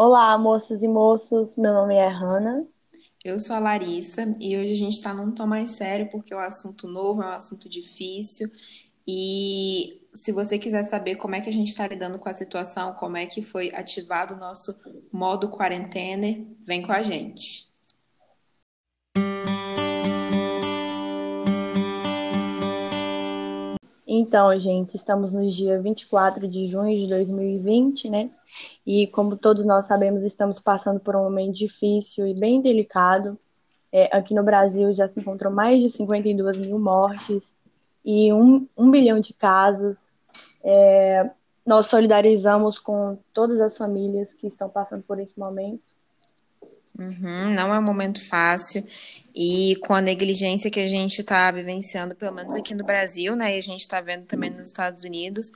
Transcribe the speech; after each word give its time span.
Olá, 0.00 0.38
moças 0.38 0.84
e 0.84 0.86
moços. 0.86 1.56
Meu 1.56 1.74
nome 1.74 1.96
é 1.96 2.06
Hanna. 2.06 2.64
Eu 3.24 3.36
sou 3.36 3.56
a 3.56 3.58
Larissa 3.58 4.32
e 4.38 4.56
hoje 4.56 4.70
a 4.70 4.74
gente 4.76 4.92
está 4.92 5.12
num 5.12 5.32
tom 5.32 5.44
mais 5.44 5.70
sério 5.70 6.08
porque 6.08 6.32
é 6.32 6.36
um 6.36 6.40
assunto 6.40 6.86
novo, 6.86 7.20
é 7.20 7.26
um 7.26 7.30
assunto 7.30 7.68
difícil. 7.68 8.48
E 9.04 10.06
se 10.14 10.30
você 10.30 10.56
quiser 10.56 10.84
saber 10.84 11.16
como 11.16 11.34
é 11.34 11.40
que 11.40 11.48
a 11.48 11.52
gente 11.52 11.66
está 11.70 11.84
lidando 11.84 12.16
com 12.16 12.28
a 12.28 12.32
situação, 12.32 12.94
como 12.94 13.16
é 13.16 13.26
que 13.26 13.42
foi 13.42 13.74
ativado 13.74 14.34
o 14.34 14.38
nosso 14.38 14.78
modo 15.12 15.48
quarentena, 15.48 16.46
vem 16.64 16.80
com 16.80 16.92
a 16.92 17.02
gente. 17.02 17.67
Então, 24.18 24.58
gente, 24.58 24.96
estamos 24.96 25.32
no 25.32 25.46
dia 25.46 25.80
24 25.80 26.48
de 26.48 26.66
junho 26.66 26.98
de 26.98 27.06
2020, 27.06 28.10
né? 28.10 28.28
E 28.84 29.06
como 29.06 29.36
todos 29.36 29.64
nós 29.64 29.86
sabemos, 29.86 30.24
estamos 30.24 30.58
passando 30.58 30.98
por 30.98 31.14
um 31.14 31.22
momento 31.22 31.54
difícil 31.54 32.26
e 32.26 32.34
bem 32.34 32.60
delicado. 32.60 33.38
É, 33.92 34.16
aqui 34.16 34.34
no 34.34 34.42
Brasil 34.42 34.92
já 34.92 35.06
se 35.06 35.20
encontram 35.20 35.52
mais 35.52 35.80
de 35.80 35.88
52 35.90 36.58
mil 36.58 36.80
mortes 36.80 37.54
e 38.04 38.32
um, 38.32 38.66
um 38.76 38.90
bilhão 38.90 39.20
de 39.20 39.32
casos. 39.34 40.10
É, 40.64 41.30
nós 41.64 41.86
solidarizamos 41.86 42.76
com 42.76 43.16
todas 43.32 43.60
as 43.60 43.76
famílias 43.76 44.34
que 44.34 44.48
estão 44.48 44.68
passando 44.68 45.04
por 45.04 45.20
esse 45.20 45.38
momento. 45.38 45.86
Uhum, 46.98 47.54
não 47.54 47.72
é 47.72 47.78
um 47.78 47.82
momento 47.82 48.20
fácil 48.26 48.84
e 49.32 49.76
com 49.86 49.94
a 49.94 50.00
negligência 50.00 50.68
que 50.68 50.80
a 50.80 50.88
gente 50.88 51.20
está 51.20 51.48
vivenciando, 51.52 52.16
pelo 52.16 52.34
menos 52.34 52.56
aqui 52.56 52.74
no 52.74 52.84
Brasil, 52.84 53.36
né, 53.36 53.54
e 53.54 53.58
a 53.58 53.62
gente 53.62 53.82
está 53.82 54.00
vendo 54.00 54.24
também 54.26 54.50
nos 54.50 54.66
Estados 54.66 55.04
Unidos, 55.04 55.52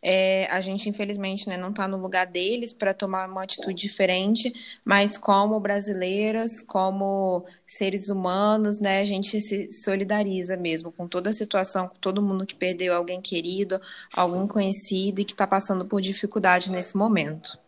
é, 0.00 0.46
a 0.46 0.60
gente 0.62 0.88
infelizmente 0.88 1.48
né, 1.48 1.58
não 1.58 1.68
está 1.68 1.86
no 1.86 1.98
lugar 1.98 2.26
deles 2.26 2.72
para 2.72 2.94
tomar 2.94 3.28
uma 3.28 3.42
atitude 3.42 3.82
diferente, 3.82 4.50
mas 4.82 5.18
como 5.18 5.60
brasileiras, 5.60 6.62
como 6.62 7.44
seres 7.66 8.08
humanos, 8.08 8.80
né, 8.80 9.02
a 9.02 9.04
gente 9.04 9.38
se 9.38 9.70
solidariza 9.70 10.56
mesmo 10.56 10.90
com 10.90 11.06
toda 11.06 11.28
a 11.28 11.34
situação, 11.34 11.88
com 11.88 11.96
todo 11.96 12.22
mundo 12.22 12.46
que 12.46 12.54
perdeu 12.54 12.94
alguém 12.94 13.20
querido, 13.20 13.78
alguém 14.14 14.46
conhecido 14.46 15.20
e 15.20 15.26
que 15.26 15.32
está 15.32 15.46
passando 15.46 15.84
por 15.84 16.00
dificuldade 16.00 16.72
nesse 16.72 16.96
momento. 16.96 17.58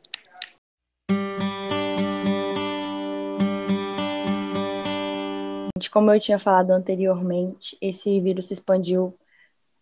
Como 5.88 6.12
eu 6.12 6.20
tinha 6.20 6.38
falado 6.38 6.70
anteriormente, 6.70 7.76
esse 7.80 8.20
vírus 8.20 8.48
se 8.48 8.54
expandiu 8.54 9.16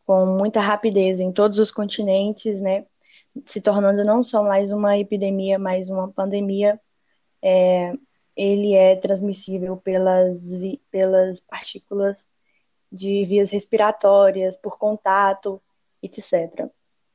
com 0.07 0.25
muita 0.27 0.61
rapidez 0.61 1.21
em 1.21 1.33
todos 1.33 1.59
os 1.59 1.71
continentes, 1.71 2.61
né? 2.61 2.87
Se 3.45 3.61
tornando 3.61 4.05
não 4.05 4.23
só 4.25 4.43
mais 4.43 4.71
uma 4.71 4.99
epidemia, 4.99 5.59
mas 5.59 5.91
uma 5.91 6.11
pandemia. 6.11 6.81
É, 7.43 7.93
ele 8.37 8.75
é 8.75 8.97
transmissível 8.97 9.77
pelas, 9.77 10.53
pelas 10.91 11.41
partículas 11.41 12.27
de 12.93 13.25
vias 13.25 13.51
respiratórias, 13.51 14.57
por 14.57 14.79
contato, 14.79 15.61
etc. 16.03 16.71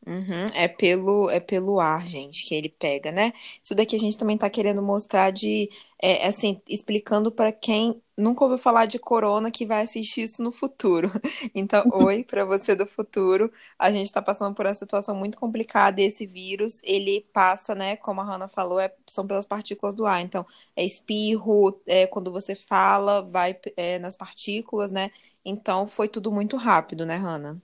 Uhum, 0.06 0.48
é 0.56 0.68
pelo 0.68 1.30
é 1.30 1.40
pelo 1.40 1.80
ar, 1.80 2.08
gente, 2.08 2.44
que 2.46 2.56
ele 2.56 2.70
pega, 2.70 3.12
né? 3.12 3.32
Isso 3.62 3.76
daqui 3.76 3.96
a 3.96 4.00
gente 4.00 4.18
também 4.18 4.36
tá 4.36 4.50
querendo 4.50 4.82
mostrar 4.82 5.32
de, 5.32 5.70
é, 6.02 6.26
assim, 6.28 6.60
explicando 6.68 7.32
para 7.32 7.52
quem 7.52 8.02
nunca 8.22 8.44
ouviu 8.44 8.58
falar 8.58 8.86
de 8.86 9.00
corona 9.00 9.52
que 9.52 9.66
vai 9.66 9.82
assistir 9.84 10.22
isso 10.24 10.44
no 10.44 10.52
futuro. 10.52 11.12
Então, 11.54 11.84
oi 11.94 12.24
para 12.24 12.46
você 12.46 12.76
do 12.76 12.86
futuro. 12.86 13.52
A 13.78 13.92
gente 13.92 14.06
está 14.06 14.22
passando 14.22 14.56
por 14.56 14.66
uma 14.66 14.74
situação 14.74 15.16
muito 15.16 15.38
complicada 15.38 16.02
e 16.02 16.06
esse 16.06 16.26
vírus, 16.26 16.80
ele 16.84 17.28
passa, 17.34 17.76
né, 17.76 17.96
como 17.98 18.22
a 18.22 18.24
Hannah 18.24 18.48
falou, 18.48 18.80
é, 18.80 18.94
são 19.08 19.28
pelas 19.28 19.46
partículas 19.46 19.96
do 19.96 20.06
ar. 20.06 20.22
Então, 20.22 20.46
é 20.76 20.86
espirro, 20.86 21.82
é, 21.86 22.08
quando 22.08 22.32
você 22.32 22.56
fala, 22.56 23.22
vai 23.22 23.58
é, 23.76 24.00
nas 24.00 24.16
partículas, 24.16 24.92
né? 24.92 25.12
Então, 25.44 25.88
foi 25.88 26.08
tudo 26.08 26.32
muito 26.32 26.58
rápido, 26.58 27.06
né, 27.06 27.16
Hannah? 27.16 27.58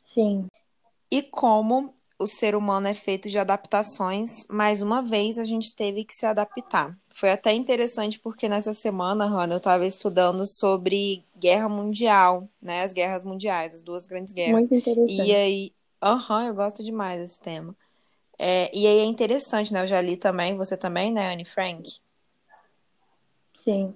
Sim 0.00 0.48
e 1.10 1.22
como 1.22 1.94
o 2.18 2.26
ser 2.26 2.54
humano 2.54 2.86
é 2.86 2.94
feito 2.94 3.28
de 3.28 3.38
adaptações, 3.38 4.46
mais 4.48 4.80
uma 4.80 5.02
vez 5.02 5.38
a 5.38 5.44
gente 5.44 5.74
teve 5.74 6.04
que 6.04 6.14
se 6.14 6.24
adaptar. 6.24 6.96
Foi 7.14 7.30
até 7.30 7.52
interessante 7.52 8.18
porque 8.18 8.48
nessa 8.48 8.74
semana, 8.74 9.26
Rana, 9.26 9.54
eu 9.54 9.58
estava 9.58 9.86
estudando 9.86 10.46
sobre 10.46 11.24
guerra 11.38 11.68
mundial, 11.68 12.48
né? 12.60 12.82
As 12.82 12.92
guerras 12.92 13.24
mundiais, 13.24 13.74
as 13.74 13.80
duas 13.80 14.06
grandes 14.06 14.32
guerras. 14.32 14.60
Muito 14.60 14.74
interessante. 14.74 15.22
E 15.22 15.34
aí, 15.34 15.72
aham, 16.02 16.42
uhum, 16.42 16.48
eu 16.48 16.54
gosto 16.54 16.82
demais 16.82 17.20
desse 17.20 17.40
tema. 17.40 17.76
É, 18.38 18.70
e 18.74 18.86
aí 18.86 18.98
é 18.98 19.04
interessante, 19.04 19.72
né? 19.72 19.82
Eu 19.82 19.86
já 19.86 20.00
li 20.00 20.16
também, 20.16 20.56
você 20.56 20.76
também, 20.76 21.12
né, 21.12 21.32
Anne 21.32 21.44
Frank? 21.44 22.00
Sim. 23.58 23.94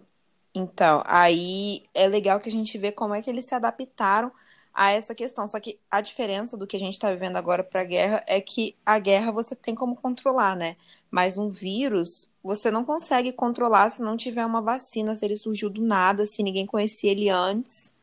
Então, 0.55 1.03
aí 1.07 1.83
é 1.95 2.09
legal 2.09 2.41
que 2.41 2.49
a 2.49 2.53
gente 2.53 2.77
vê 2.77 2.91
como 2.91 3.15
é 3.15 3.23
que 3.23 3.31
eles 3.31 3.47
se 3.47 3.55
adaptaram 3.55 4.33
a 4.73 4.91
essa 4.93 5.15
questão. 5.15 5.47
Só 5.47 5.59
que 5.61 5.79
a 5.91 6.01
diferença 6.01 6.57
do 6.57 6.67
que 6.67 6.77
a 6.77 6.81
gente 6.81 6.95
está 6.95 7.11
vivendo 7.11 7.37
agora 7.37 7.63
para 7.63 7.81
a 7.81 7.85
guerra 7.85 8.25
é 8.27 8.41
que 8.41 8.77
a 8.85 8.99
guerra 8.99 9.33
você 9.33 9.55
tem 9.55 9.75
como 9.75 9.97
controlar, 9.97 10.57
né? 10.57 10.77
Mas 11.11 11.37
um 11.37 11.51
vírus 11.51 12.31
você 12.43 12.71
não 12.71 12.85
consegue 12.85 13.33
controlar 13.33 13.91
se 13.91 14.03
não 14.03 14.17
tiver 14.17 14.45
uma 14.45 14.63
vacina, 14.63 15.15
se 15.15 15.25
ele 15.25 15.37
surgiu 15.37 15.69
do 15.69 15.83
nada, 15.83 16.25
se 16.25 16.43
ninguém 16.43 16.67
conhecia 16.67 17.11
ele 17.11 17.29
antes. 17.29 17.95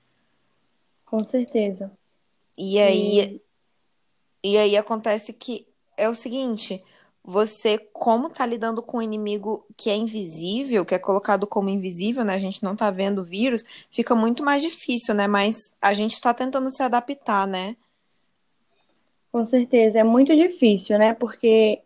Com 1.05 1.23
certeza. 1.23 1.91
E 2.57 2.79
aí, 2.79 3.41
e... 4.43 4.51
e 4.51 4.57
aí 4.57 4.75
acontece 4.75 5.31
que 5.31 5.65
é 5.95 6.09
o 6.09 6.13
seguinte 6.13 6.83
você, 7.29 7.77
como 7.91 8.29
tá 8.29 8.45
lidando 8.45 8.81
com 8.81 8.99
um 8.99 9.01
inimigo 9.01 9.65
que 9.75 9.89
é 9.89 9.95
invisível, 9.97 10.85
que 10.85 10.95
é 10.95 10.99
colocado 10.99 11.45
como 11.45 11.67
invisível, 11.67 12.23
né? 12.23 12.33
A 12.33 12.39
gente 12.39 12.63
não 12.63 12.73
tá 12.73 12.89
vendo 12.89 13.19
o 13.19 13.25
vírus, 13.25 13.65
fica 13.91 14.15
muito 14.15 14.45
mais 14.45 14.61
difícil, 14.61 15.13
né? 15.13 15.27
Mas 15.27 15.75
a 15.81 15.93
gente 15.93 16.21
tá 16.21 16.33
tentando 16.33 16.69
se 16.69 16.81
adaptar, 16.81 17.45
né? 17.45 17.75
Com 19.29 19.43
certeza, 19.43 19.99
é 19.99 20.05
muito 20.05 20.33
difícil, 20.33 20.97
né? 20.97 21.13
Porque 21.13 21.81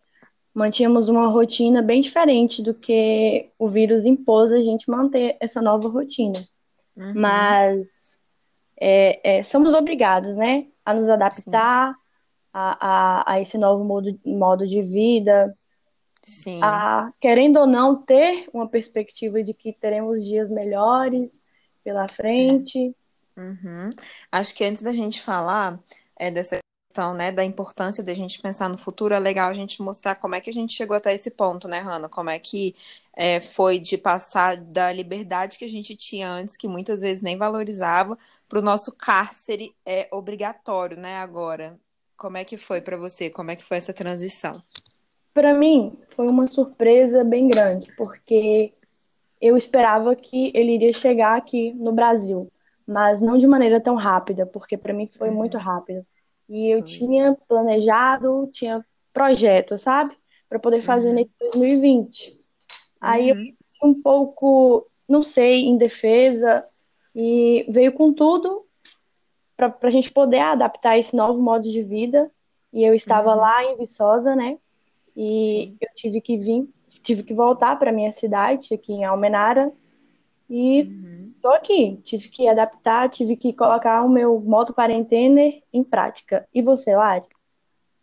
mantínhamos 0.53 1.09
uma 1.09 1.25
rotina 1.25 1.81
bem 1.81 2.01
diferente 2.01 2.61
do 2.61 2.75
que 2.75 3.49
o 3.57 3.67
vírus 3.67 4.05
impôs 4.05 4.51
a 4.51 4.61
gente 4.61 4.87
manter 4.91 5.37
essa 5.39 5.59
nova 5.59 5.89
rotina. 5.89 6.39
Uhum. 6.95 7.13
Mas 7.15 8.19
é, 8.79 9.37
é, 9.39 9.41
somos 9.41 9.73
obrigados, 9.73 10.37
né? 10.37 10.67
A 10.85 10.93
nos 10.93 11.09
adaptar, 11.09 11.95
Sim 11.95 12.00
a, 12.53 12.77
a, 12.79 13.33
a 13.33 13.41
esse 13.41 13.57
novo 13.57 13.83
modo, 13.83 14.19
modo 14.25 14.67
de 14.67 14.81
vida, 14.81 15.55
Sim. 16.21 16.59
a, 16.61 17.11
querendo 17.19 17.59
ou 17.59 17.67
não, 17.67 17.95
ter 17.95 18.47
uma 18.53 18.67
perspectiva 18.67 19.43
de 19.43 19.53
que 19.53 19.73
teremos 19.73 20.23
dias 20.23 20.51
melhores 20.51 21.41
pela 21.83 22.07
frente. 22.07 22.95
Uhum. 23.35 23.89
Acho 24.31 24.53
que 24.53 24.63
antes 24.63 24.83
da 24.83 24.91
gente 24.91 25.21
falar 25.21 25.79
é, 26.17 26.29
dessa 26.29 26.59
questão, 26.87 27.13
né, 27.13 27.31
da 27.31 27.43
importância 27.43 28.03
da 28.03 28.13
gente 28.13 28.41
pensar 28.41 28.69
no 28.69 28.77
futuro, 28.77 29.13
é 29.13 29.19
legal 29.19 29.49
a 29.49 29.53
gente 29.53 29.81
mostrar 29.81 30.15
como 30.15 30.35
é 30.35 30.41
que 30.41 30.49
a 30.49 30.53
gente 30.53 30.73
chegou 30.73 30.95
até 30.95 31.13
esse 31.15 31.31
ponto, 31.31 31.67
né, 31.67 31.79
Hanna? 31.79 32.09
Como 32.09 32.29
é 32.29 32.37
que 32.37 32.75
é, 33.13 33.39
foi 33.39 33.79
de 33.79 33.97
passar 33.97 34.57
da 34.57 34.91
liberdade 34.91 35.57
que 35.57 35.65
a 35.65 35.69
gente 35.69 35.95
tinha 35.95 36.29
antes, 36.29 36.57
que 36.57 36.67
muitas 36.67 37.01
vezes 37.01 37.21
nem 37.21 37.37
valorizava, 37.37 38.17
para 38.47 38.59
o 38.59 38.61
nosso 38.61 38.91
cárcere 38.91 39.73
é, 39.85 40.09
obrigatório, 40.11 40.97
né, 40.97 41.17
agora. 41.17 41.79
Como 42.21 42.37
é 42.37 42.45
que 42.45 42.55
foi 42.55 42.79
para 42.81 42.95
você? 42.97 43.31
Como 43.31 43.49
é 43.49 43.55
que 43.55 43.65
foi 43.65 43.77
essa 43.77 43.91
transição? 43.91 44.61
Para 45.33 45.55
mim, 45.55 45.97
foi 46.09 46.27
uma 46.27 46.45
surpresa 46.45 47.23
bem 47.23 47.47
grande, 47.47 47.91
porque 47.97 48.73
eu 49.41 49.57
esperava 49.57 50.15
que 50.15 50.51
ele 50.53 50.75
iria 50.75 50.93
chegar 50.93 51.35
aqui 51.35 51.73
no 51.73 51.91
Brasil, 51.91 52.47
mas 52.85 53.21
não 53.21 53.39
de 53.39 53.47
maneira 53.47 53.81
tão 53.81 53.95
rápida, 53.95 54.45
porque 54.45 54.77
para 54.77 54.93
mim 54.93 55.09
foi 55.17 55.29
uhum. 55.29 55.35
muito 55.35 55.57
rápido. 55.57 56.05
E 56.47 56.69
eu 56.69 56.83
tinha 56.83 57.35
planejado, 57.47 58.47
tinha 58.53 58.85
projeto, 59.11 59.75
sabe? 59.79 60.15
Para 60.47 60.59
poder 60.59 60.83
fazer 60.83 61.07
uhum. 61.07 61.15
nesse 61.15 61.31
2020. 61.39 62.39
Aí 63.01 63.29
eu 63.29 63.35
uhum. 63.35 63.41
fiquei 63.41 63.57
um 63.81 63.99
pouco, 63.99 64.87
não 65.09 65.23
sei, 65.23 65.65
indefesa, 65.65 66.63
e 67.15 67.65
veio 67.67 67.91
com 67.93 68.13
tudo 68.13 68.67
para 69.69 69.87
a 69.87 69.91
gente 69.91 70.11
poder 70.11 70.39
adaptar 70.39 70.97
esse 70.97 71.15
novo 71.15 71.41
modo 71.41 71.69
de 71.69 71.83
vida. 71.83 72.31
E 72.73 72.83
eu 72.83 72.93
estava 72.93 73.31
uhum. 73.31 73.37
lá 73.37 73.63
em 73.65 73.77
Viçosa, 73.77 74.35
né? 74.35 74.57
E 75.15 75.71
Sim. 75.71 75.77
eu 75.81 75.89
tive 75.95 76.21
que 76.21 76.37
vir, 76.37 76.69
tive 77.03 77.23
que 77.23 77.33
voltar 77.33 77.77
para 77.77 77.91
minha 77.91 78.11
cidade, 78.11 78.73
aqui 78.73 78.93
em 78.93 79.03
Almenara. 79.03 79.71
E 80.49 80.83
uhum. 80.83 81.33
tô 81.41 81.49
aqui, 81.49 81.99
tive 82.03 82.29
que 82.29 82.47
adaptar, 82.47 83.09
tive 83.09 83.35
que 83.35 83.53
colocar 83.53 84.03
o 84.03 84.09
meu 84.09 84.39
modo 84.39 84.73
quarentena 84.73 85.53
em 85.71 85.83
prática. 85.83 86.47
E 86.53 86.61
você, 86.61 86.95
Lari? 86.95 87.25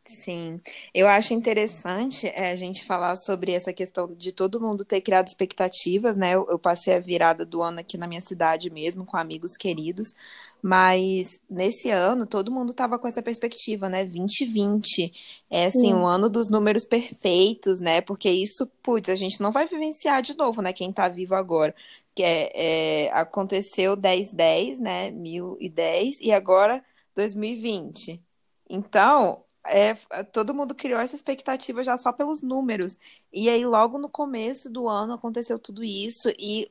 Sim, 0.08 0.58
eu 0.94 1.06
acho 1.06 1.34
interessante 1.34 2.28
é, 2.28 2.50
a 2.50 2.56
gente 2.56 2.87
falar 2.87 3.14
sobre 3.16 3.52
essa 3.52 3.75
questão 3.75 4.14
de 4.14 4.32
todo 4.32 4.58
mundo 4.58 4.82
ter 4.82 5.02
criado 5.02 5.28
expectativas, 5.28 6.16
né? 6.16 6.31
Eu, 6.31 6.46
eu, 6.50 6.58
passei 6.58 6.94
a 6.94 6.99
virada 6.99 7.44
do 7.44 7.60
ano 7.60 7.81
aqui 7.81 7.99
na 7.99 8.06
minha 8.06 8.22
cidade 8.22 8.70
mesmo, 8.70 9.05
com 9.05 9.19
amigos 9.19 9.55
queridos, 9.55 10.14
mas 10.62 11.40
nesse 11.49 11.90
ano 11.90 12.26
todo 12.26 12.52
mundo 12.52 12.75
tava 12.75 12.99
com 12.99 13.08
essa 13.08 13.22
perspectiva, 13.22 13.88
né? 13.88 14.05
2020 14.05 15.12
é 15.50 15.66
assim, 15.66 15.93
o 15.94 16.06
ano 16.06 16.28
dos 16.28 16.50
números 16.50 16.84
perfeitos, 16.84 17.81
né? 17.81 18.00
Porque 18.00 18.28
isso, 18.31 18.66
putz, 18.82 19.08
a 19.08 19.14
gente 19.14 19.40
não 19.40 19.52
vai 19.52 19.66
vivenciar 19.66 20.22
de 20.22 20.37
novo, 20.37 20.62
né? 20.62 20.72
Quem 20.72 20.93
tá 20.93 21.08
vivo 21.08 21.34
agora. 21.34 21.75
Que 22.14 22.22
é, 22.22 23.06
é 23.06 23.12
aconteceu 23.12 23.96
1010, 23.96 24.78
né? 24.81 25.10
1010 25.10 26.19
e 26.20 26.32
agora 26.32 26.84
2020. 27.14 28.22
Então, 28.69 29.44
é, 29.69 29.94
todo 30.32 30.55
mundo 30.55 30.75
criou 30.75 31.00
essa 31.00 31.14
expectativa 31.14 31.84
já 31.84 31.96
só 31.96 32.12
pelos 32.12 32.43
números. 32.43 32.96
E 33.32 33.49
aí, 33.49 33.64
logo 33.64 33.99
no 33.99 34.08
começo 34.08 34.70
do 34.70 34.88
ano, 34.88 35.12
aconteceu 35.12 35.58
tudo 35.58 35.84
isso. 35.84 36.31
E 36.38 36.70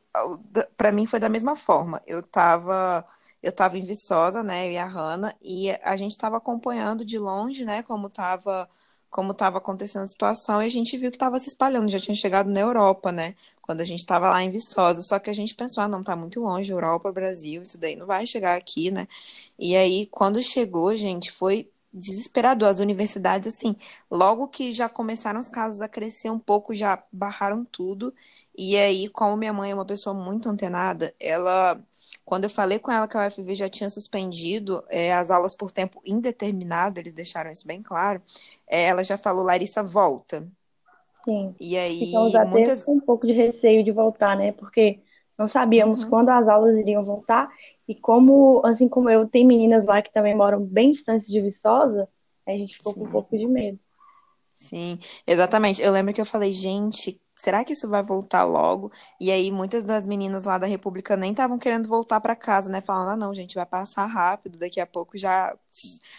para 0.75 0.91
mim 0.91 1.05
foi 1.05 1.19
da 1.19 1.29
mesma 1.29 1.55
forma. 1.55 2.01
Eu 2.05 2.23
tava, 2.23 3.05
eu 3.47 3.51
tava 3.53 3.77
em 3.77 3.81
Viçosa, 3.83 4.43
né? 4.43 4.67
Eu 4.67 4.71
e 4.73 4.77
a 4.77 4.85
Hanna, 4.85 5.35
e 5.41 5.71
a 5.83 5.95
gente 5.95 6.11
estava 6.11 6.37
acompanhando 6.37 7.05
de 7.05 7.17
longe, 7.17 7.65
né? 7.65 7.83
Como 7.83 8.09
tava, 8.09 8.69
como 9.09 9.33
tava 9.33 9.57
acontecendo 9.59 10.03
a 10.03 10.07
situação, 10.07 10.61
e 10.61 10.65
a 10.65 10.69
gente 10.69 10.97
viu 10.97 11.09
que 11.11 11.17
estava 11.17 11.39
se 11.39 11.49
espalhando, 11.49 11.89
já 11.89 11.99
tinha 11.99 12.15
chegado 12.15 12.49
na 12.49 12.59
Europa, 12.59 13.11
né? 13.11 13.35
Quando 13.61 13.81
a 13.81 13.85
gente 13.85 13.99
estava 13.99 14.29
lá 14.29 14.41
em 14.43 14.49
Viçosa. 14.49 15.01
Só 15.01 15.19
que 15.19 15.29
a 15.29 15.33
gente 15.33 15.55
pensou, 15.55 15.83
ah, 15.83 15.87
não, 15.87 16.03
tá 16.03 16.15
muito 16.15 16.39
longe, 16.41 16.71
Europa, 16.71 17.11
Brasil, 17.11 17.61
isso 17.61 17.77
daí 17.77 17.95
não 17.95 18.05
vai 18.05 18.25
chegar 18.27 18.55
aqui, 18.57 18.91
né? 18.91 19.07
E 19.59 19.75
aí, 19.75 20.07
quando 20.07 20.41
chegou, 20.43 20.95
gente, 20.97 21.31
foi 21.31 21.69
desesperador. 21.93 22.69
As 22.69 22.79
universidades, 22.79 23.53
assim, 23.55 23.75
logo 24.09 24.47
que 24.47 24.71
já 24.71 24.87
começaram 24.89 25.39
os 25.39 25.49
casos 25.49 25.81
a 25.81 25.87
crescer 25.87 26.29
um 26.29 26.39
pouco, 26.39 26.75
já 26.75 27.03
barraram 27.11 27.65
tudo. 27.65 28.13
E 28.57 28.75
aí, 28.77 29.09
como 29.09 29.37
minha 29.37 29.53
mãe 29.53 29.71
é 29.71 29.73
uma 29.75 29.85
pessoa 29.85 30.13
muito 30.13 30.49
antenada, 30.49 31.13
ela, 31.19 31.79
quando 32.27 32.45
eu 32.45 32.51
falei 32.51 32.79
com 32.79 32.91
ela 32.91 33.07
que 33.09 33.17
a 33.17 33.27
UFV 33.27 33.55
já 33.55 33.69
tinha 33.69 33.89
suspendido 33.89 34.83
é, 34.89 35.13
as 35.15 35.31
aulas 35.31 35.55
por 35.55 35.71
tempo 35.71 36.01
indeterminado, 36.05 36.99
eles 36.99 37.13
deixaram 37.13 37.51
isso 37.51 37.67
bem 37.67 37.81
claro, 37.83 38.21
é, 38.67 38.85
ela 38.87 39.03
já 39.03 39.17
falou, 39.17 39.45
Larissa, 39.45 39.83
volta. 39.83 40.47
Sim. 41.25 41.55
E 41.59 41.77
aí, 41.77 41.99
Ficamos 41.99 42.35
até 42.35 42.45
muitas. 42.45 42.83
com 42.83 42.95
um 42.95 42.99
pouco 43.01 43.25
de 43.27 43.33
receio 43.33 43.83
de 43.83 43.91
voltar, 43.91 44.37
né? 44.37 44.51
Porque 44.51 45.03
não 45.37 45.47
sabíamos 45.47 46.03
Uhum, 46.03 46.09
quando 46.09 46.29
as 46.29 46.47
aulas 46.47 46.77
iriam 46.77 47.03
voltar. 47.03 47.49
E 47.87 47.95
como, 47.95 48.61
assim 48.65 48.87
como 48.89 49.09
eu, 49.09 49.27
tem 49.27 49.45
meninas 49.45 49.85
lá 49.85 50.01
que 50.01 50.11
também 50.11 50.35
moram 50.35 50.63
bem 50.65 50.91
distantes 50.91 51.27
de 51.27 51.41
Viçosa, 51.41 52.09
a 52.45 52.51
gente 52.53 52.75
ficou 52.77 52.95
com 52.95 53.05
um 53.05 53.07
sim. 53.07 53.11
pouco 53.11 53.37
de 53.37 53.47
medo. 53.47 53.79
Sim, 54.55 54.99
exatamente. 55.25 55.81
Eu 55.81 55.91
lembro 55.91 56.13
que 56.13 56.19
eu 56.21 56.25
falei, 56.25 56.51
gente, 56.53 57.21
será 57.37 57.63
que 57.63 57.73
isso 57.73 57.87
vai 57.87 58.03
voltar 58.03 58.43
logo? 58.43 58.91
E 59.19 59.31
aí 59.31 59.51
muitas 59.51 59.85
das 59.85 60.05
meninas 60.07 60.45
lá 60.45 60.57
da 60.57 60.67
República 60.67 61.15
nem 61.15 61.31
estavam 61.31 61.57
querendo 61.59 61.87
voltar 61.87 62.19
para 62.19 62.35
casa, 62.35 62.69
né? 62.69 62.81
Falando, 62.81 63.11
ah, 63.11 63.15
não, 63.15 63.33
gente, 63.33 63.55
vai 63.55 63.65
passar 63.65 64.05
rápido, 64.07 64.57
daqui 64.57 64.79
a 64.79 64.87
pouco 64.87 65.17
já 65.17 65.55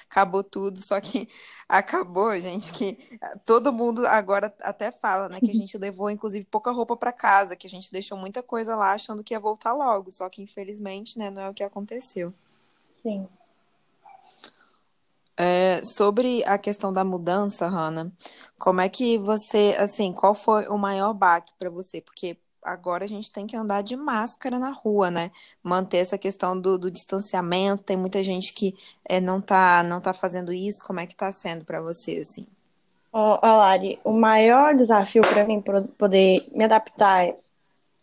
acabou 0.09 0.43
tudo. 0.45 0.79
Só 0.81 1.01
que 1.01 1.29
acabou, 1.69 2.39
gente, 2.41 2.73
que 2.73 2.99
todo 3.45 3.73
mundo 3.73 4.07
agora 4.07 4.55
até 4.63 4.91
fala, 4.91 5.29
né, 5.29 5.41
que 5.41 5.51
a 5.51 5.55
gente 5.55 5.77
levou 5.77 6.11
inclusive 6.11 6.47
pouca 6.47 6.71
roupa 6.71 6.97
para 6.97 7.13
casa, 7.13 7.57
que 7.57 7.67
a 7.67 7.71
gente 7.71 7.93
deixou 7.93 8.17
muita 8.17 8.43
coisa 8.43 8.77
lá 8.77 8.93
achando 8.93 9.25
que 9.25 9.35
ia 9.35 9.41
voltar 9.41 9.73
logo, 9.75 10.11
só 10.11 10.29
que 10.29 10.43
infelizmente, 10.43 11.19
né, 11.19 11.31
não 11.31 11.43
é 11.43 11.49
o 11.51 11.55
que 11.55 11.63
aconteceu. 11.65 12.33
Sim. 13.03 13.29
É, 15.41 15.81
sobre 15.85 16.43
a 16.45 16.59
questão 16.59 16.93
da 16.93 17.05
mudança, 17.05 17.69
Hannah, 17.69 18.11
como 18.59 18.81
é 18.81 18.89
que 18.89 19.19
você, 19.19 19.77
assim, 19.79 20.13
qual 20.13 20.35
foi 20.35 20.67
o 20.69 20.77
maior 20.77 21.15
baque 21.15 21.53
para 21.59 21.71
você? 21.71 22.01
Porque 22.01 22.37
agora 22.63 23.05
a 23.05 23.09
gente 23.09 23.31
tem 23.31 23.47
que 23.47 23.57
andar 23.57 23.83
de 23.83 23.97
máscara 23.97 24.59
na 24.59 24.71
rua, 24.71 25.11
né? 25.13 25.31
Manter 25.63 25.99
essa 25.99 26.19
questão 26.19 26.61
do, 26.61 26.77
do 26.79 26.91
distanciamento. 26.91 27.85
Tem 27.85 27.97
muita 27.97 28.23
gente 28.25 28.53
que 28.53 28.75
é, 29.09 29.21
não 29.21 29.41
tá, 29.41 29.83
não 29.85 30.01
tá 30.01 30.13
fazendo 30.13 30.53
isso. 30.53 30.83
Como 30.85 30.99
é 31.01 31.07
que 31.07 31.15
tá 31.17 31.31
sendo 31.33 31.65
para 31.65 31.81
você, 31.81 32.19
assim? 32.19 32.43
Ó, 33.13 33.39
ó, 33.43 33.57
Lari, 33.59 34.01
o 34.05 34.13
maior 34.13 34.75
desafio 34.77 35.23
para 35.23 35.47
mim 35.47 35.63
poder 35.99 36.47
me 36.53 36.65
adaptar 36.65 37.35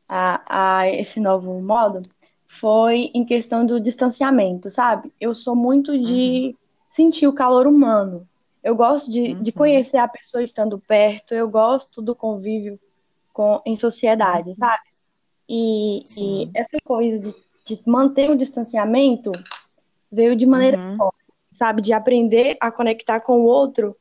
a, 0.10 0.82
a 0.82 0.90
esse 0.90 1.20
novo 1.20 1.62
modo 1.62 2.02
foi 2.48 3.12
em 3.14 3.26
questão 3.26 3.66
do 3.66 3.80
distanciamento, 3.80 4.70
sabe? 4.72 5.14
Eu 5.20 5.36
sou 5.36 5.56
muito 5.56 5.98
Uhum, 6.04 6.06
de 6.06 6.56
sentir 6.96 7.28
o 7.28 7.34
calor 7.34 7.68
humano. 7.68 8.26
Eu 8.64 8.74
gosto 8.74 9.12
de, 9.12 9.34
de 9.34 9.52
uhum, 9.52 9.58
conhecer 9.58 9.98
a 9.98 10.08
pessoa 10.08 10.42
estando 10.42 10.80
perto, 10.80 11.34
eu 11.34 11.50
gosto 11.50 12.02
do 12.02 12.16
convívio 12.16 12.80
com, 13.34 13.62
em 13.66 13.78
sociedade, 13.78 14.50
uhum. 14.50 14.56
sabe? 14.56 14.84
E, 15.48 16.04
e 16.18 16.50
essa 16.54 16.78
coisa 16.84 17.20
de, 17.20 17.36
de 17.66 17.84
manter 17.86 18.32
o 18.32 18.38
distanciamento 18.38 19.32
veio 20.10 20.38
de 20.38 20.46
maneira, 20.46 20.78
Uhum, 20.78 21.10
sabe, 21.54 21.82
de 21.82 21.92
aprender 21.92 22.56
a 22.62 22.72
conectar 22.72 23.20
com 23.20 23.42
o 23.42 23.46
outro, 23.46 23.96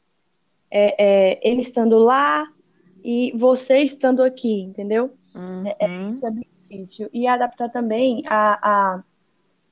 é, 0.70 0.94
é, 1.04 1.40
ele 1.42 1.62
estando 1.62 1.98
lá 1.98 2.46
e 3.02 3.32
você 3.36 3.78
estando 3.78 4.22
aqui, 4.22 4.60
entendeu? 4.60 5.12
uhum, 5.34 6.14
Isso 6.14 6.26
é 6.26 6.30
bem 6.30 6.46
difícil. 6.62 7.10
E 7.12 7.26
adaptar 7.26 7.68
também 7.70 8.22
a, 8.28 8.58
a 8.62 9.04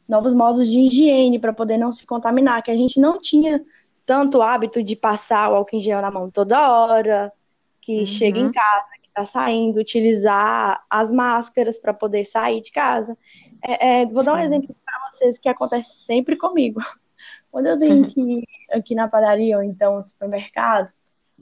novos 0.09 0.33
modos 0.35 0.69
de 0.71 0.81
higiene 0.81 1.39
para 1.39 1.53
poder 1.53 1.79
não 1.79 1.93
se 1.93 2.07
contaminar, 2.07 2.63
que 2.63 2.71
a 2.71 2.77
gente 2.77 3.01
não 3.01 3.21
tinha 3.21 3.63
tanto 4.05 4.43
hábito 4.43 4.83
de 4.83 4.97
passar 4.97 5.51
o 5.51 5.55
álcool 5.55 5.77
em 5.77 5.81
gel 5.81 6.03
na 6.03 6.11
mão 6.11 6.31
toda 6.31 6.71
hora, 6.71 7.33
que 7.81 8.07
chega 8.07 8.39
em 8.39 8.47
uhum. 8.47 8.53
casa, 8.53 8.91
que 9.01 9.09
está 9.09 9.25
saindo, 9.25 9.79
utilizar 9.79 10.83
as 10.89 11.11
máscaras 11.11 11.79
para 11.79 11.93
poder 11.93 12.25
sair 12.25 12.61
de 12.61 12.71
casa. 12.71 13.17
É, 13.63 14.03
é, 14.03 14.07
vou 14.07 14.25
dar 14.25 14.35
um 14.35 14.39
Sim. 14.39 14.43
exemplo 14.43 14.77
para 14.85 15.11
vocês 15.11 15.39
que 15.39 15.49
acontece 15.49 15.97
sempre 16.05 16.37
comigo. 16.37 16.81
Quando 17.51 17.67
eu 17.67 17.79
tenho 17.79 18.09
que 18.09 18.21
ir 18.21 18.49
aqui 18.71 18.95
na 18.95 19.09
padaria 19.09 19.57
ou 19.59 19.63
então 19.63 19.97
no 19.97 20.05
supermercado, 20.05 20.91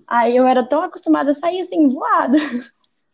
aí 0.07 0.37
eu 0.37 0.47
era 0.47 0.65
tão 0.65 0.83
acostumada 0.83 1.31
a 1.31 1.35
sair 1.35 1.61
assim, 1.61 1.89
voada. 1.89 2.39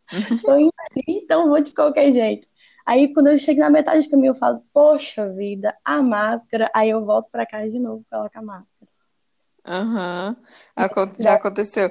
Tô 0.42 0.56
indo 0.56 0.72
ali, 0.90 1.20
então 1.22 1.48
vou 1.48 1.60
de 1.60 1.72
qualquer 1.72 2.12
jeito. 2.12 2.46
Aí 2.86 3.12
quando 3.12 3.28
eu 3.28 3.38
chego 3.38 3.60
na 3.60 3.70
metade 3.70 4.06
do 4.06 4.10
caminho, 4.10 4.30
eu 4.32 4.34
falo, 4.36 4.62
poxa 4.72 5.30
vida, 5.32 5.76
a 5.84 6.02
máscara. 6.02 6.70
Aí 6.74 6.90
eu 6.90 7.04
volto 7.04 7.30
pra 7.30 7.46
casa 7.46 7.70
de 7.70 7.78
novo, 7.80 8.04
coloco 8.10 8.38
a 8.38 8.42
máscara. 8.42 8.88
Aham. 9.64 10.36
Acon- 10.76 11.14
Já 11.18 11.34
aconteceu. 11.34 11.90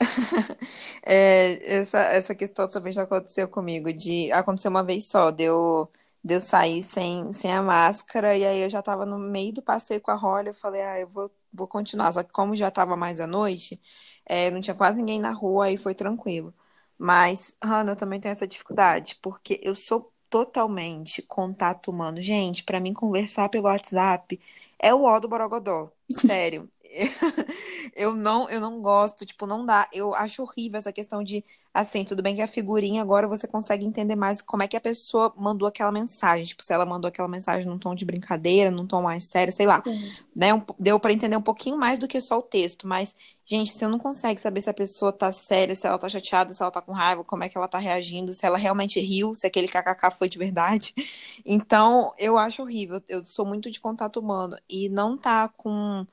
É, 1.04 1.76
essa, 1.78 1.98
essa 2.00 2.34
questão 2.34 2.68
também 2.68 2.92
já 2.92 3.02
aconteceu 3.02 3.48
comigo, 3.48 3.92
de 3.92 4.30
aconteceu 4.32 4.70
uma 4.70 4.82
vez 4.84 5.06
só, 5.06 5.30
deu 5.30 5.90
de 6.24 6.34
eu 6.34 6.40
sair 6.40 6.82
sem, 6.82 7.32
sem 7.32 7.52
a 7.52 7.62
máscara, 7.62 8.36
e 8.36 8.44
aí 8.44 8.60
eu 8.62 8.70
já 8.70 8.82
tava 8.82 9.06
no 9.06 9.18
meio 9.18 9.52
do 9.54 9.62
passeio 9.62 10.00
com 10.00 10.10
a 10.10 10.14
Holly, 10.16 10.48
eu 10.48 10.54
falei, 10.54 10.82
ah, 10.82 11.00
eu 11.00 11.08
vou, 11.08 11.30
vou 11.52 11.66
continuar. 11.68 12.12
Só 12.12 12.22
que 12.22 12.32
como 12.32 12.56
já 12.56 12.70
tava 12.70 12.96
mais 12.96 13.20
à 13.20 13.26
noite, 13.26 13.80
é, 14.26 14.50
não 14.50 14.60
tinha 14.60 14.74
quase 14.74 14.98
ninguém 14.98 15.20
na 15.20 15.30
rua, 15.32 15.66
aí 15.66 15.76
foi 15.78 15.94
tranquilo. 15.94 16.52
Mas, 16.98 17.56
Hannah, 17.62 17.92
eu 17.92 17.96
também 17.96 18.20
tenho 18.20 18.32
essa 18.32 18.46
dificuldade, 18.48 19.18
porque 19.22 19.60
eu 19.62 19.76
sou 19.76 20.12
totalmente 20.30 21.22
contato 21.22 21.90
humano. 21.90 22.20
Gente, 22.22 22.64
pra 22.64 22.80
mim 22.80 22.92
conversar 22.92 23.48
pelo 23.48 23.66
WhatsApp 23.66 24.40
é 24.78 24.92
o 24.94 25.02
ó 25.04 25.18
do 25.20 25.28
Borogodó. 25.28 25.92
Sério. 26.10 26.70
Eu 27.94 28.14
não, 28.14 28.48
eu 28.50 28.60
não 28.60 28.80
gosto, 28.80 29.26
tipo, 29.26 29.46
não 29.46 29.64
dá. 29.66 29.88
Eu 29.92 30.14
acho 30.14 30.42
horrível 30.42 30.78
essa 30.78 30.92
questão 30.92 31.22
de, 31.22 31.44
assim, 31.74 32.04
tudo 32.04 32.22
bem 32.22 32.34
que 32.34 32.42
a 32.42 32.46
figurinha 32.48 33.02
agora 33.02 33.26
você 33.26 33.46
consegue 33.48 33.84
entender 33.84 34.14
mais 34.16 34.40
como 34.42 34.62
é 34.62 34.68
que 34.68 34.76
a 34.76 34.80
pessoa 34.80 35.32
mandou 35.36 35.66
aquela 35.66 35.90
mensagem. 35.90 36.44
Tipo, 36.46 36.62
se 36.62 36.72
ela 36.72 36.86
mandou 36.86 37.08
aquela 37.08 37.28
mensagem 37.28 37.66
num 37.66 37.78
tom 37.78 37.94
de 37.94 38.04
brincadeira, 38.04 38.70
num 38.70 38.86
tom 38.86 39.02
mais 39.02 39.24
sério, 39.24 39.52
sei 39.52 39.66
lá. 39.66 39.84
Sim, 39.84 40.18
Né? 40.34 40.54
Um- 40.54 40.62
deu 40.78 41.00
pra 41.00 41.12
entender 41.12 41.36
um 41.36 41.42
pouquinho 41.42 41.76
mais 41.76 41.98
do 41.98 42.06
que 42.06 42.20
só 42.20 42.38
o 42.38 42.42
texto. 42.42 42.86
Mas, 42.86 43.14
gente, 43.46 43.72
você 43.72 43.86
não 43.88 43.98
consegue 43.98 44.40
saber 44.40 44.60
se 44.60 44.70
a 44.70 44.74
pessoa 44.74 45.12
tá 45.12 45.32
séria, 45.32 45.74
se 45.74 45.86
ela 45.86 45.98
tá 45.98 46.08
chateada, 46.08 46.52
se 46.54 46.62
ela 46.62 46.70
tá 46.70 46.80
com 46.82 46.92
raiva, 46.92 47.24
como 47.24 47.42
é 47.44 47.48
que 47.48 47.56
ela 47.58 47.68
tá 47.68 47.78
reagindo, 47.78 48.32
se 48.32 48.46
ela 48.46 48.58
realmente 48.58 49.00
riu, 49.00 49.34
se 49.34 49.46
aquele 49.46 49.66
kkk 49.68 50.10
foi 50.16 50.28
de 50.28 50.38
verdade. 50.38 50.94
Então, 51.44 52.12
eu 52.18 52.38
acho 52.38 52.62
horrível. 52.62 53.00
Eu 53.08 53.24
sou 53.26 53.44
muito 53.46 53.70
de 53.70 53.80
contato 53.80 54.20
humano. 54.20 54.56
E 54.68 54.88
não 54.88 55.16
tá 55.16 55.48
com 55.48 56.06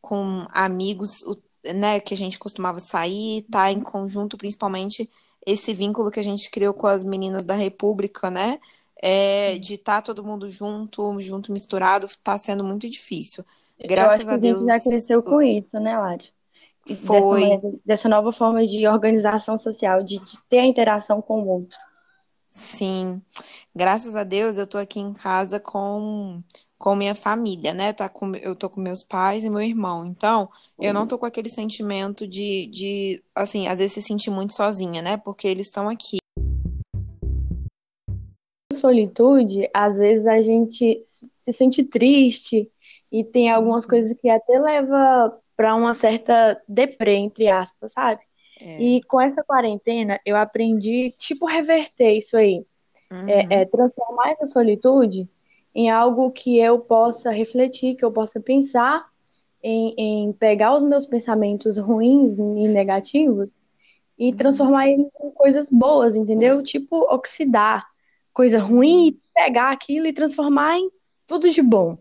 com 0.00 0.46
amigos, 0.50 1.24
né, 1.74 2.00
que 2.00 2.14
a 2.14 2.16
gente 2.16 2.38
costumava 2.38 2.80
sair, 2.80 3.42
tá 3.50 3.70
em 3.70 3.80
conjunto, 3.80 4.36
principalmente 4.36 5.08
esse 5.46 5.72
vínculo 5.72 6.10
que 6.10 6.20
a 6.20 6.24
gente 6.24 6.50
criou 6.50 6.74
com 6.74 6.86
as 6.86 7.04
meninas 7.04 7.44
da 7.44 7.54
República, 7.54 8.30
né? 8.30 8.58
É, 9.00 9.58
de 9.58 9.74
estar 9.74 10.02
todo 10.02 10.24
mundo 10.24 10.50
junto, 10.50 11.20
junto 11.20 11.52
misturado, 11.52 12.08
tá 12.22 12.36
sendo 12.36 12.64
muito 12.64 12.88
difícil. 12.90 13.44
Graças 13.78 14.24
que 14.24 14.30
a 14.30 14.34
a 14.34 14.38
gente 14.38 14.66
já 14.66 14.78
Deus 14.78 14.82
cresceu 14.82 15.22
com 15.22 15.40
isso, 15.40 15.78
né, 15.78 15.96
Lari? 15.96 16.32
Dessa 16.86 17.06
foi, 17.06 17.40
maneira, 17.40 17.78
dessa 17.84 18.08
nova 18.08 18.32
forma 18.32 18.66
de 18.66 18.86
organização 18.88 19.56
social, 19.56 20.02
de, 20.02 20.18
de 20.18 20.38
ter 20.48 20.58
a 20.58 20.66
interação 20.66 21.22
com 21.22 21.42
o 21.42 21.48
outro. 21.48 21.78
sim. 22.50 23.22
Graças 23.74 24.16
a 24.16 24.24
Deus 24.24 24.56
eu 24.56 24.66
tô 24.66 24.78
aqui 24.78 24.98
em 24.98 25.12
casa 25.12 25.60
com 25.60 26.42
com 26.78 26.94
minha 26.94 27.14
família, 27.14 27.74
né? 27.74 27.92
Tá 27.92 28.08
com, 28.08 28.34
eu 28.36 28.54
tô 28.54 28.70
com 28.70 28.80
meus 28.80 29.02
pais 29.02 29.44
e 29.44 29.50
meu 29.50 29.60
irmão. 29.60 30.06
Então, 30.06 30.48
eu 30.80 30.94
não 30.94 31.06
tô 31.06 31.18
com 31.18 31.26
aquele 31.26 31.48
sentimento 31.48 32.26
de, 32.26 32.66
de 32.66 33.22
assim, 33.34 33.66
às 33.66 33.80
vezes 33.80 33.94
se 33.94 34.02
sentir 34.02 34.30
muito 34.30 34.52
sozinha, 34.54 35.02
né? 35.02 35.16
Porque 35.16 35.48
eles 35.48 35.66
estão 35.66 35.88
aqui. 35.88 36.18
Solitude, 38.72 39.68
às 39.74 39.98
vezes 39.98 40.26
a 40.26 40.40
gente 40.40 41.00
se 41.02 41.52
sente 41.52 41.82
triste 41.82 42.70
e 43.10 43.24
tem 43.24 43.50
algumas 43.50 43.82
uhum. 43.84 43.90
coisas 43.90 44.16
que 44.20 44.28
até 44.28 44.58
leva 44.58 45.36
para 45.56 45.74
uma 45.74 45.94
certa 45.94 46.62
deprê, 46.68 47.16
entre 47.16 47.48
aspas, 47.48 47.92
sabe? 47.92 48.20
É. 48.60 48.80
E 48.80 49.02
com 49.02 49.20
essa 49.20 49.42
quarentena, 49.42 50.20
eu 50.24 50.36
aprendi, 50.36 51.12
tipo, 51.18 51.46
reverter 51.46 52.12
isso 52.12 52.36
aí. 52.36 52.64
Uhum. 53.10 53.28
É, 53.28 53.46
é, 53.50 53.64
transformar 53.64 54.32
essa 54.32 54.46
solitude 54.46 55.28
em 55.78 55.88
algo 55.88 56.32
que 56.32 56.58
eu 56.58 56.80
possa 56.80 57.30
refletir, 57.30 57.94
que 57.94 58.04
eu 58.04 58.10
possa 58.10 58.40
pensar 58.40 59.06
em, 59.62 59.94
em 59.96 60.32
pegar 60.32 60.74
os 60.74 60.82
meus 60.82 61.06
pensamentos 61.06 61.78
ruins 61.78 62.36
e 62.36 62.66
negativos 62.66 63.48
e 64.18 64.30
uhum. 64.30 64.36
transformar 64.36 64.88
eles 64.88 65.06
em 65.22 65.30
coisas 65.30 65.70
boas, 65.70 66.16
entendeu? 66.16 66.64
Tipo, 66.64 66.96
oxidar 67.14 67.86
coisa 68.32 68.58
ruim 68.58 69.10
e 69.10 69.20
pegar 69.32 69.70
aquilo 69.70 70.08
e 70.08 70.12
transformar 70.12 70.78
em 70.78 70.90
tudo 71.28 71.48
de 71.48 71.62
bom. 71.62 71.96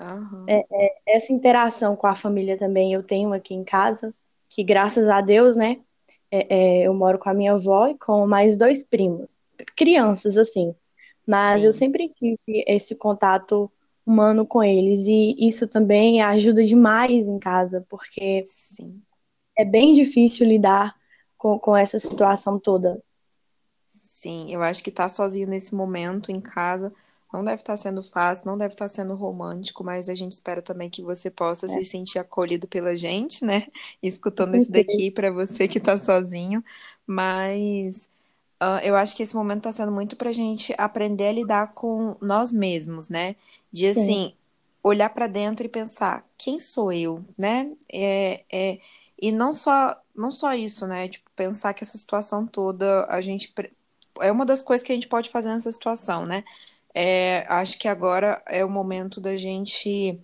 Uhum. 0.00 0.44
É, 0.46 0.64
é, 0.70 1.16
essa 1.16 1.32
interação 1.32 1.96
com 1.96 2.06
a 2.06 2.14
família 2.14 2.56
também 2.56 2.92
eu 2.92 3.02
tenho 3.02 3.32
aqui 3.32 3.54
em 3.54 3.64
casa, 3.64 4.14
que 4.48 4.62
graças 4.62 5.08
a 5.08 5.20
Deus, 5.20 5.56
né, 5.56 5.80
é, 6.30 6.46
é 6.48 6.86
eu 6.86 6.94
moro 6.94 7.18
com 7.18 7.28
a 7.28 7.34
minha 7.34 7.54
avó 7.54 7.88
e 7.88 7.98
com 7.98 8.24
mais 8.24 8.56
dois 8.56 8.84
primos, 8.84 9.36
crianças 9.76 10.36
assim, 10.36 10.76
mas 11.26 11.60
Sim. 11.60 11.66
eu 11.66 11.72
sempre 11.72 12.08
tive 12.08 12.64
esse 12.66 12.94
contato 12.94 13.70
humano 14.04 14.46
com 14.46 14.62
eles 14.62 15.06
e 15.06 15.36
isso 15.38 15.68
também 15.68 16.20
ajuda 16.22 16.64
demais 16.64 17.26
em 17.26 17.38
casa, 17.38 17.84
porque 17.88 18.42
Sim. 18.46 19.00
é 19.56 19.64
bem 19.64 19.94
difícil 19.94 20.46
lidar 20.46 20.94
com, 21.36 21.58
com 21.58 21.76
essa 21.76 21.98
situação 21.98 22.58
toda. 22.58 23.02
Sim, 23.92 24.46
eu 24.50 24.62
acho 24.62 24.82
que 24.82 24.90
estar 24.90 25.04
tá 25.04 25.08
sozinho 25.08 25.48
nesse 25.48 25.74
momento 25.74 26.30
em 26.30 26.40
casa 26.40 26.92
não 27.32 27.44
deve 27.44 27.62
estar 27.62 27.76
sendo 27.76 28.02
fácil, 28.02 28.46
não 28.46 28.58
deve 28.58 28.74
estar 28.74 28.88
sendo 28.88 29.14
romântico, 29.14 29.84
mas 29.84 30.08
a 30.08 30.14
gente 30.14 30.32
espera 30.32 30.60
também 30.60 30.90
que 30.90 31.02
você 31.02 31.30
possa 31.30 31.66
é. 31.66 31.68
se 31.68 31.84
sentir 31.84 32.18
acolhido 32.18 32.66
pela 32.66 32.96
gente, 32.96 33.44
né? 33.44 33.68
Escutando 34.02 34.56
isso 34.56 34.70
daqui 34.70 35.10
para 35.10 35.30
você 35.30 35.68
que 35.68 35.78
está 35.78 35.96
sozinho. 35.96 36.64
Mas 37.06 38.10
uh, 38.62 38.84
eu 38.84 38.96
acho 38.96 39.16
que 39.16 39.22
esse 39.22 39.34
momento 39.34 39.58
está 39.58 39.72
sendo 39.72 39.92
muito 39.92 40.16
para 40.16 40.30
a 40.30 40.32
gente 40.32 40.74
aprender 40.78 41.28
a 41.28 41.32
lidar 41.32 41.72
com 41.72 42.16
nós 42.20 42.52
mesmos, 42.52 43.08
né? 43.08 43.36
De 43.72 43.86
assim, 43.86 44.04
Sim. 44.04 44.34
olhar 44.82 45.10
para 45.10 45.26
dentro 45.26 45.64
e 45.64 45.68
pensar, 45.68 46.24
quem 46.36 46.58
sou 46.58 46.92
eu, 46.92 47.24
né? 47.36 47.72
É, 47.92 48.44
é, 48.52 48.78
e 49.20 49.32
não 49.32 49.52
só, 49.52 49.96
não 50.14 50.30
só 50.30 50.52
isso, 50.54 50.86
né? 50.86 51.08
Tipo, 51.08 51.30
pensar 51.34 51.74
que 51.74 51.84
essa 51.84 51.96
situação 51.96 52.46
toda 52.46 53.06
a 53.06 53.20
gente 53.20 53.52
é 54.20 54.30
uma 54.30 54.44
das 54.44 54.60
coisas 54.60 54.84
que 54.84 54.92
a 54.92 54.94
gente 54.94 55.08
pode 55.08 55.30
fazer 55.30 55.48
nessa 55.48 55.70
situação, 55.72 56.26
né? 56.26 56.44
É, 56.94 57.44
acho 57.48 57.78
que 57.78 57.88
agora 57.88 58.42
é 58.46 58.64
o 58.64 58.70
momento 58.70 59.20
da 59.20 59.36
gente 59.36 60.20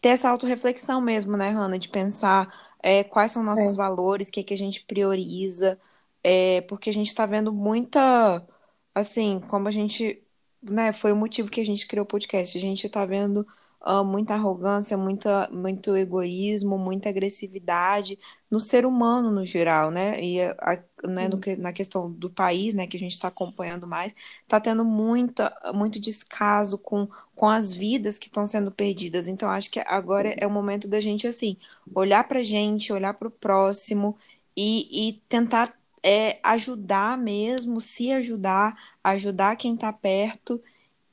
ter 0.00 0.10
essa 0.10 0.28
autorreflexão 0.28 1.00
mesmo, 1.00 1.36
né, 1.36 1.50
Hanna? 1.50 1.78
De 1.78 1.88
pensar 1.88 2.72
é, 2.82 3.04
quais 3.04 3.32
são 3.32 3.42
nossos 3.42 3.74
é. 3.74 3.76
valores, 3.76 4.28
o 4.28 4.32
que, 4.32 4.40
é 4.40 4.42
que 4.42 4.54
a 4.54 4.58
gente 4.58 4.84
prioriza, 4.84 5.78
é, 6.22 6.60
porque 6.62 6.90
a 6.90 6.92
gente 6.92 7.08
está 7.08 7.26
vendo 7.26 7.52
muita, 7.52 8.46
assim, 8.94 9.40
como 9.48 9.68
a 9.68 9.70
gente, 9.70 10.22
né, 10.62 10.92
foi 10.92 11.12
o 11.12 11.16
motivo 11.16 11.50
que 11.50 11.60
a 11.60 11.64
gente 11.66 11.86
criou 11.86 12.04
o 12.04 12.06
podcast, 12.08 12.56
a 12.56 12.60
gente 12.60 12.86
está 12.86 13.04
vendo 13.06 13.46
uh, 13.86 14.04
muita 14.04 14.34
arrogância, 14.34 14.96
muita, 14.96 15.48
muito 15.52 15.96
egoísmo, 15.96 16.78
muita 16.78 17.08
agressividade 17.08 18.18
no 18.50 18.60
ser 18.60 18.86
humano 18.86 19.30
no 19.30 19.44
geral, 19.44 19.90
né? 19.90 20.22
E 20.22 20.40
a, 20.42 20.82
né, 21.08 21.28
no, 21.28 21.40
na 21.58 21.72
questão 21.72 22.10
do 22.12 22.30
país, 22.30 22.74
né, 22.74 22.86
que 22.86 22.96
a 22.96 23.00
gente 23.00 23.12
está 23.12 23.28
acompanhando 23.28 23.86
mais, 23.86 24.14
está 24.42 24.60
tendo 24.60 24.84
muita, 24.84 25.52
muito 25.74 25.98
descaso 26.00 26.78
com, 26.78 27.08
com 27.34 27.48
as 27.48 27.72
vidas 27.72 28.18
que 28.18 28.26
estão 28.26 28.46
sendo 28.46 28.70
perdidas. 28.70 29.28
Então, 29.28 29.50
acho 29.50 29.70
que 29.70 29.80
agora 29.80 30.34
é 30.38 30.46
o 30.46 30.50
momento 30.50 30.88
da 30.88 31.00
gente, 31.00 31.26
assim, 31.26 31.56
olhar 31.94 32.24
para 32.28 32.40
a 32.40 32.44
gente, 32.44 32.92
olhar 32.92 33.14
para 33.14 33.28
o 33.28 33.30
próximo 33.30 34.16
e, 34.56 35.08
e 35.08 35.12
tentar 35.28 35.81
é, 36.02 36.40
ajudar 36.42 37.16
mesmo, 37.18 37.80
se 37.80 38.10
ajudar, 38.12 38.76
ajudar 39.02 39.56
quem 39.56 39.74
está 39.74 39.92
perto 39.92 40.62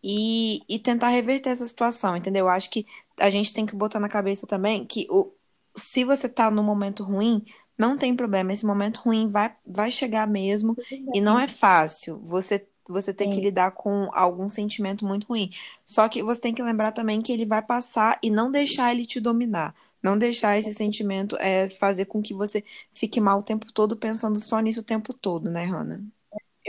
e, 0.03 0.62
e 0.67 0.79
tentar 0.79 1.10
reverter 1.10 1.50
essa 1.50 1.65
situação, 1.65 2.15
entendeu? 2.15 2.46
Eu 2.46 2.50
acho 2.50 2.69
que 2.69 2.86
a 3.19 3.29
gente 3.29 3.53
tem 3.53 3.65
que 3.65 3.75
botar 3.75 4.00
na 4.00 4.10
cabeça 4.10 4.48
também 4.48 4.86
que 4.86 5.05
o, 5.10 5.31
se 5.75 6.03
você 6.03 6.27
tá 6.29 6.50
num 6.51 6.63
momento 6.63 7.03
ruim, 7.03 7.43
não 7.77 7.98
tem 7.98 8.15
problema, 8.15 8.51
esse 8.53 8.65
momento 8.65 8.98
ruim 8.98 9.29
vai, 9.29 9.55
vai 9.65 9.91
chegar 9.91 10.27
mesmo 10.27 10.77
e 11.13 11.22
não 11.22 11.39
é 11.39 11.48
fácil. 11.48 12.19
Você 12.25 12.65
você 12.89 13.13
tem 13.13 13.29
que 13.29 13.39
lidar 13.39 13.72
com 13.72 14.10
algum 14.13 14.50
sentimento 14.50 15.05
muito 15.05 15.27
ruim. 15.27 15.51
Só 15.86 16.10
que 16.10 16.24
você 16.24 16.41
tem 16.41 16.53
que 16.55 16.63
lembrar 16.63 16.91
também 16.91 17.22
que 17.22 17.31
ele 17.31 17.46
vai 17.46 17.62
passar 17.62 18.17
e 18.24 18.31
não 18.31 18.51
deixar 18.51 18.91
ele 18.91 19.05
te 19.05 19.19
dominar. 19.19 19.75
Não 20.01 20.17
deixar 20.17 20.57
esse 20.57 20.73
sentimento 20.73 21.35
é, 21.39 21.67
fazer 21.69 22.05
com 22.05 22.21
que 22.21 22.33
você 22.33 22.63
fique 22.93 23.19
mal 23.19 23.39
o 23.39 23.43
tempo 23.43 23.71
todo 23.73 23.97
pensando 23.97 24.39
só 24.39 24.59
nisso 24.59 24.81
o 24.81 24.85
tempo 24.85 25.13
todo, 25.13 25.49
né, 25.49 25.65
Hannah? 25.65 26.01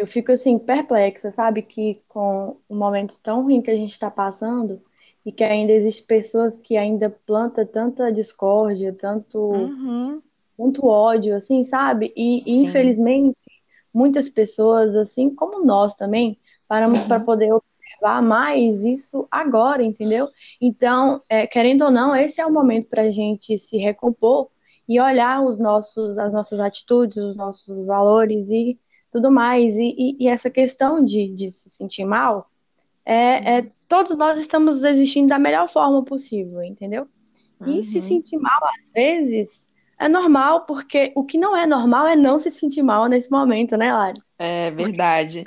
eu 0.00 0.06
fico 0.06 0.32
assim, 0.32 0.58
perplexa, 0.58 1.30
sabe? 1.30 1.62
Que 1.62 2.00
com 2.08 2.56
o 2.68 2.74
momento 2.74 3.20
tão 3.22 3.42
ruim 3.42 3.60
que 3.60 3.70
a 3.70 3.76
gente 3.76 3.92
está 3.92 4.10
passando 4.10 4.80
e 5.24 5.30
que 5.30 5.44
ainda 5.44 5.72
existem 5.72 6.06
pessoas 6.06 6.56
que 6.56 6.76
ainda 6.76 7.10
plantam 7.10 7.66
tanta 7.66 8.10
discórdia, 8.10 8.94
tanto, 8.98 9.38
uhum. 9.38 10.22
tanto 10.56 10.86
ódio, 10.86 11.36
assim, 11.36 11.62
sabe? 11.64 12.12
E, 12.16 12.38
e, 12.50 12.64
infelizmente, 12.64 13.36
muitas 13.92 14.30
pessoas, 14.30 14.94
assim 14.96 15.34
como 15.34 15.64
nós 15.64 15.94
também, 15.94 16.38
paramos 16.66 17.00
uhum. 17.00 17.08
para 17.08 17.20
poder 17.20 17.52
observar 18.00 18.22
mais 18.22 18.82
isso 18.82 19.28
agora, 19.30 19.84
entendeu? 19.84 20.28
Então, 20.60 21.20
é, 21.28 21.46
querendo 21.46 21.84
ou 21.84 21.90
não, 21.90 22.16
esse 22.16 22.40
é 22.40 22.46
o 22.46 22.52
momento 22.52 22.88
para 22.88 23.02
a 23.02 23.10
gente 23.10 23.58
se 23.58 23.76
recompor 23.76 24.48
e 24.88 24.98
olhar 24.98 25.42
os 25.42 25.60
nossos, 25.60 26.18
as 26.18 26.32
nossas 26.32 26.58
atitudes, 26.58 27.16
os 27.18 27.36
nossos 27.36 27.86
valores 27.86 28.50
e 28.50 28.78
tudo 29.12 29.30
mais. 29.30 29.76
E, 29.76 29.94
e, 29.96 30.24
e 30.24 30.28
essa 30.28 30.50
questão 30.50 31.04
de, 31.04 31.28
de, 31.28 31.52
se 31.52 31.68
sentir 31.70 32.04
mal, 32.04 32.50
é, 33.04 33.58
é, 33.58 33.70
todos 33.86 34.16
nós 34.16 34.38
estamos 34.38 34.82
existindo 34.82 35.28
da 35.28 35.38
melhor 35.38 35.68
forma 35.68 36.02
possível, 36.04 36.62
entendeu? 36.62 37.06
E 37.66 37.76
uhum. 37.76 37.82
se 37.82 38.00
sentir 38.00 38.38
mal, 38.38 38.58
às 38.78 38.90
vezes, 38.90 39.66
é 39.98 40.08
normal, 40.08 40.64
porque 40.64 41.12
o 41.14 41.22
que 41.22 41.36
não 41.36 41.54
é 41.54 41.66
normal 41.66 42.06
é 42.06 42.16
não 42.16 42.38
se 42.38 42.50
sentir 42.50 42.82
mal 42.82 43.06
nesse 43.06 43.30
momento, 43.30 43.76
né, 43.76 43.92
Lari? 43.92 44.20
É 44.38 44.70
verdade. 44.70 45.44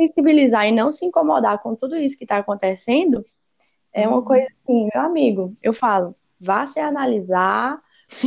Sensibilizar 0.00 0.66
e 0.66 0.72
não 0.72 0.90
se 0.90 1.04
incomodar 1.04 1.60
com 1.60 1.74
tudo 1.74 1.96
isso 1.96 2.16
que 2.16 2.24
está 2.24 2.38
acontecendo 2.38 3.24
é 3.92 4.06
uma 4.06 4.18
uhum. 4.18 4.24
coisa 4.24 4.46
assim, 4.46 4.88
meu 4.94 5.02
amigo, 5.02 5.56
eu 5.62 5.72
falo, 5.72 6.14
vá 6.40 6.66
se 6.66 6.80
analisar, 6.80 7.78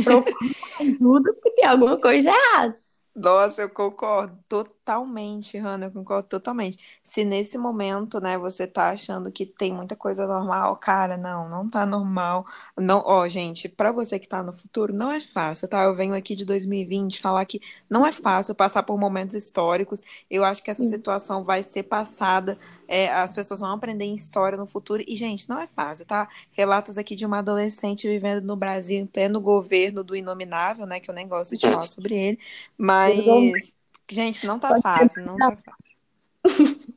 procure 0.04 0.54
ajuda, 0.80 1.32
porque 1.32 1.50
tem 1.50 1.64
alguma 1.64 1.98
coisa 1.98 2.30
errada. 2.30 2.78
Nossa, 3.14 3.62
eu 3.62 3.70
concordo 3.70 4.36
totalmente, 4.84 5.56
Hannah, 5.56 5.86
eu 5.86 5.92
concordo 5.92 6.28
totalmente. 6.28 6.78
Se 7.02 7.24
nesse 7.24 7.56
momento, 7.56 8.20
né, 8.20 8.36
você 8.36 8.66
tá 8.66 8.90
achando 8.90 9.32
que 9.32 9.46
tem 9.46 9.72
muita 9.72 9.96
coisa 9.96 10.26
normal, 10.26 10.76
cara, 10.76 11.16
não, 11.16 11.48
não 11.48 11.68
tá 11.70 11.86
normal. 11.86 12.44
Não, 12.76 13.02
ó, 13.06 13.26
gente, 13.26 13.66
para 13.68 13.90
você 13.92 14.18
que 14.18 14.28
tá 14.28 14.42
no 14.42 14.52
futuro, 14.52 14.92
não 14.92 15.10
é 15.10 15.20
fácil, 15.20 15.68
tá? 15.68 15.84
Eu 15.84 15.94
venho 15.94 16.14
aqui 16.14 16.36
de 16.36 16.44
2020 16.44 17.20
falar 17.20 17.44
que 17.46 17.60
não 17.88 18.06
é 18.06 18.12
fácil 18.12 18.54
passar 18.54 18.82
por 18.82 18.98
momentos 18.98 19.34
históricos. 19.34 20.00
Eu 20.30 20.44
acho 20.44 20.62
que 20.62 20.70
essa 20.70 20.84
situação 20.84 21.44
vai 21.44 21.62
ser 21.62 21.84
passada 21.84 22.58
é, 22.86 23.10
as 23.10 23.34
pessoas 23.34 23.60
vão 23.60 23.72
aprender 23.72 24.04
em 24.04 24.14
história 24.14 24.58
no 24.58 24.66
futuro. 24.66 25.02
E, 25.06 25.16
gente, 25.16 25.48
não 25.48 25.58
é 25.58 25.66
fácil, 25.66 26.04
tá? 26.06 26.28
Relatos 26.52 26.98
aqui 26.98 27.14
de 27.16 27.24
uma 27.24 27.38
adolescente 27.38 28.06
vivendo 28.06 28.44
no 28.44 28.56
Brasil 28.56 28.98
em 28.98 29.06
pleno 29.06 29.40
governo 29.40 30.04
do 30.04 30.14
Inominável, 30.14 30.86
né? 30.86 31.00
Que 31.00 31.10
eu 31.10 31.14
nem 31.14 31.26
gosto 31.26 31.56
de 31.56 31.66
falar 31.66 31.86
sobre 31.88 32.14
ele. 32.14 32.38
Mas, 32.76 33.74
gente, 34.10 34.46
não 34.46 34.58
tá 34.58 34.80
fácil, 34.80 35.24
não 35.24 35.36
tá 35.36 35.56
fácil. 35.56 36.94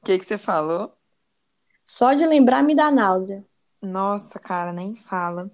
O 0.00 0.04
que, 0.04 0.18
que 0.18 0.24
você 0.24 0.38
falou? 0.38 0.92
Só 1.84 2.14
de 2.14 2.26
lembrar 2.26 2.62
me 2.62 2.74
dá 2.74 2.90
náusea. 2.90 3.44
Nossa, 3.82 4.38
cara, 4.38 4.72
nem 4.72 4.96
fala. 4.96 5.50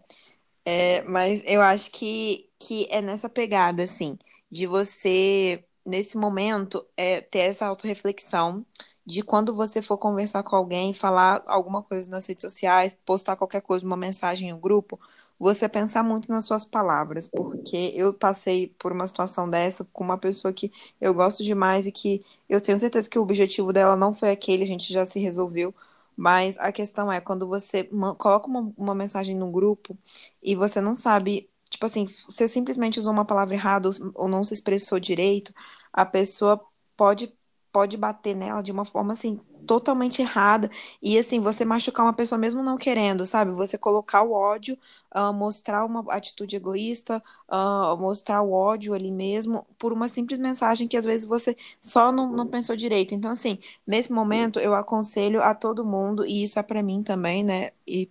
É, 0.64 1.02
mas 1.02 1.42
eu 1.44 1.60
acho 1.60 1.90
que, 1.90 2.48
que 2.58 2.86
é 2.90 3.02
nessa 3.02 3.28
pegada, 3.28 3.82
assim, 3.82 4.18
de 4.50 4.66
você 4.66 5.64
nesse 5.84 6.16
momento, 6.16 6.86
é 6.96 7.20
ter 7.20 7.40
essa 7.40 7.66
autorreflexão 7.66 8.64
de 9.04 9.22
quando 9.22 9.54
você 9.54 9.82
for 9.82 9.98
conversar 9.98 10.42
com 10.44 10.54
alguém, 10.54 10.94
falar 10.94 11.42
alguma 11.46 11.82
coisa 11.82 12.08
nas 12.08 12.26
redes 12.26 12.42
sociais, 12.42 12.96
postar 13.04 13.36
qualquer 13.36 13.60
coisa, 13.60 13.84
uma 13.84 13.96
mensagem 13.96 14.50
em 14.50 14.52
um 14.52 14.60
grupo, 14.60 14.98
você 15.42 15.68
pensar 15.68 16.02
muito 16.04 16.30
nas 16.30 16.44
suas 16.46 16.64
palavras, 16.64 17.28
porque 17.28 17.92
eu 17.96 18.14
passei 18.14 18.68
por 18.78 18.92
uma 18.92 19.06
situação 19.06 19.48
dessa 19.50 19.84
com 19.92 20.04
uma 20.04 20.18
pessoa 20.18 20.52
que 20.52 20.72
eu 21.00 21.12
gosto 21.14 21.42
demais 21.44 21.86
e 21.86 21.92
que 21.92 22.24
eu 22.48 22.60
tenho 22.60 22.78
certeza 22.78 23.10
que 23.10 23.18
o 23.18 23.22
objetivo 23.22 23.72
dela 23.72 23.96
não 23.96 24.14
foi 24.14 24.30
aquele, 24.30 24.64
a 24.64 24.66
gente 24.66 24.92
já 24.92 25.04
se 25.06 25.18
resolveu, 25.20 25.74
Mas 26.16 26.58
a 26.58 26.70
questão 26.72 27.10
é, 27.10 27.20
quando 27.20 27.46
você 27.48 27.84
coloca 28.18 28.46
uma, 28.46 28.72
uma 28.76 28.94
mensagem 28.94 29.36
no 29.36 29.50
grupo 29.50 29.96
e 30.42 30.54
você 30.54 30.80
não 30.80 30.94
sabe, 30.94 31.50
tipo 31.70 31.86
assim, 31.86 32.06
você 32.06 32.46
simplesmente 32.48 33.00
usou 33.00 33.12
uma 33.12 33.24
palavra 33.24 33.54
errada 33.54 33.88
ou, 33.88 33.94
ou 34.14 34.28
não 34.28 34.44
se 34.44 34.54
expressou 34.54 35.00
direito, 35.00 35.54
a 35.92 36.04
pessoa 36.04 36.62
pode, 36.96 37.32
pode 37.72 37.96
bater 37.96 38.36
nela 38.36 38.62
de 38.62 38.70
uma 38.70 38.84
forma 38.84 39.12
assim 39.14 39.40
totalmente 39.66 40.20
errada. 40.20 40.70
E 41.00 41.18
assim, 41.18 41.40
você 41.40 41.64
machucar 41.64 42.04
uma 42.04 42.12
pessoa 42.12 42.38
mesmo 42.38 42.62
não 42.62 42.76
querendo, 42.76 43.24
sabe? 43.24 43.52
Você 43.52 43.78
colocar 43.78 44.22
o 44.22 44.32
ódio, 44.32 44.76
uh, 45.14 45.32
mostrar 45.32 45.84
uma 45.84 46.04
atitude 46.12 46.56
egoísta, 46.56 47.22
uh, 47.48 47.96
mostrar 47.96 48.42
o 48.42 48.52
ódio 48.52 48.94
ali 48.94 49.10
mesmo, 49.10 49.66
por 49.78 49.92
uma 49.92 50.08
simples 50.08 50.38
mensagem 50.38 50.88
que 50.88 50.96
às 50.96 51.04
vezes 51.04 51.26
você 51.26 51.56
só 51.80 52.12
não, 52.12 52.30
não 52.32 52.46
pensou 52.46 52.76
direito. 52.76 53.14
Então, 53.14 53.30
assim, 53.30 53.58
nesse 53.86 54.12
momento 54.12 54.58
eu 54.58 54.74
aconselho 54.74 55.42
a 55.42 55.54
todo 55.54 55.84
mundo, 55.84 56.26
e 56.26 56.42
isso 56.42 56.58
é 56.58 56.62
para 56.62 56.82
mim 56.82 57.02
também, 57.02 57.42
né? 57.44 57.70
E 57.86 58.10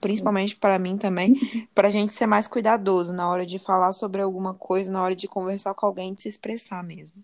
principalmente 0.00 0.56
para 0.56 0.78
mim 0.78 0.96
também, 0.98 1.34
para 1.74 1.88
a 1.88 1.90
gente 1.90 2.12
ser 2.12 2.26
mais 2.26 2.48
cuidadoso 2.48 3.12
na 3.12 3.28
hora 3.28 3.46
de 3.46 3.58
falar 3.58 3.92
sobre 3.92 4.20
alguma 4.22 4.54
coisa, 4.54 4.90
na 4.90 5.02
hora 5.02 5.14
de 5.14 5.28
conversar 5.28 5.74
com 5.74 5.86
alguém, 5.86 6.14
de 6.14 6.22
se 6.22 6.28
expressar 6.28 6.82
mesmo. 6.82 7.22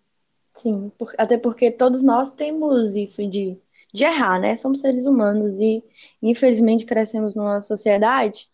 Sim, 0.54 0.92
por, 0.98 1.12
até 1.18 1.38
porque 1.38 1.70
todos 1.70 2.02
nós 2.02 2.32
temos 2.32 2.94
isso 2.94 3.26
de, 3.26 3.58
de 3.92 4.04
errar, 4.04 4.40
né? 4.40 4.56
Somos 4.56 4.80
seres 4.80 5.06
humanos 5.06 5.58
e, 5.58 5.82
infelizmente, 6.22 6.84
crescemos 6.84 7.34
numa 7.34 7.62
sociedade 7.62 8.48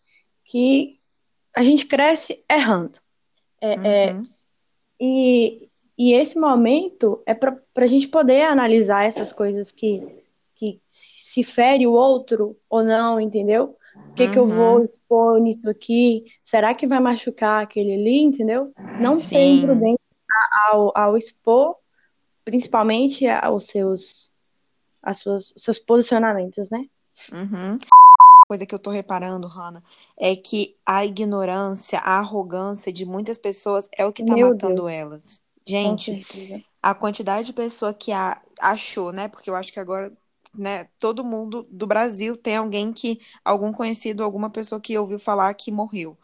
que 0.45 0.99
a 1.55 1.63
gente 1.63 1.85
cresce 1.85 2.43
errando. 2.49 2.99
É, 3.61 3.73
é 3.73 3.77
uhum. 4.13 4.21
é, 4.21 4.21
e, 4.99 5.69
e 5.97 6.13
esse 6.13 6.39
momento 6.39 7.21
é 7.25 7.33
para 7.33 7.61
a 7.75 7.87
gente 7.87 8.07
poder 8.07 8.43
analisar 8.43 9.03
essas 9.03 9.33
coisas 9.33 9.71
que, 9.71 10.01
que 10.55 10.81
se 10.87 11.43
fere 11.43 11.85
o 11.85 11.91
outro 11.91 12.57
ou 12.69 12.83
não, 12.83 13.19
entendeu? 13.19 13.75
O 14.11 14.13
que, 14.13 14.23
uhum. 14.23 14.31
que 14.31 14.39
eu 14.39 14.47
vou 14.47 14.77
uhum. 14.77 14.85
expor 14.85 15.39
nisso 15.39 15.69
aqui? 15.69 16.25
Será 16.43 16.73
que 16.73 16.87
vai 16.87 16.99
machucar 16.99 17.63
aquele 17.63 17.93
ali, 17.93 18.21
entendeu? 18.21 18.71
Não 18.99 19.17
Sim. 19.17 19.25
ser 19.25 19.45
imprudente 19.45 19.99
ao, 20.65 20.91
ao 20.95 21.17
expor 21.17 21.75
principalmente 22.49 23.25
os 23.53 23.67
seus, 23.67 24.31
as 25.03 25.19
suas, 25.19 25.53
os 25.55 25.63
seus 25.63 25.77
posicionamentos, 25.77 26.67
né? 26.71 26.85
Uhum. 27.31 27.77
Coisa 28.47 28.65
que 28.65 28.73
eu 28.73 28.79
tô 28.79 28.89
reparando, 28.89 29.47
Hanna, 29.47 29.83
é 30.17 30.35
que 30.35 30.75
a 30.83 31.05
ignorância, 31.05 31.99
a 31.99 32.17
arrogância 32.17 32.91
de 32.91 33.05
muitas 33.05 33.37
pessoas 33.37 33.87
é 33.95 34.03
o 34.03 34.11
que 34.11 34.25
tá 34.25 34.33
Meu 34.33 34.49
matando 34.49 34.85
Deus. 34.85 34.91
elas. 34.91 35.41
Gente, 35.63 36.25
a 36.81 36.95
quantidade 36.95 37.47
de 37.47 37.53
pessoa 37.53 37.93
que 37.93 38.11
a, 38.11 38.41
achou, 38.59 39.11
né? 39.11 39.27
Porque 39.27 39.47
eu 39.47 39.55
acho 39.55 39.71
que 39.71 39.79
agora 39.79 40.11
né, 40.57 40.87
todo 40.97 41.23
mundo 41.23 41.67
do 41.69 41.85
Brasil 41.85 42.35
tem 42.35 42.55
alguém 42.55 42.91
que, 42.91 43.21
algum 43.45 43.71
conhecido, 43.71 44.23
alguma 44.23 44.49
pessoa 44.49 44.81
que 44.81 44.97
ouviu 44.97 45.19
falar 45.19 45.53
que 45.53 45.71
morreu 45.71 46.17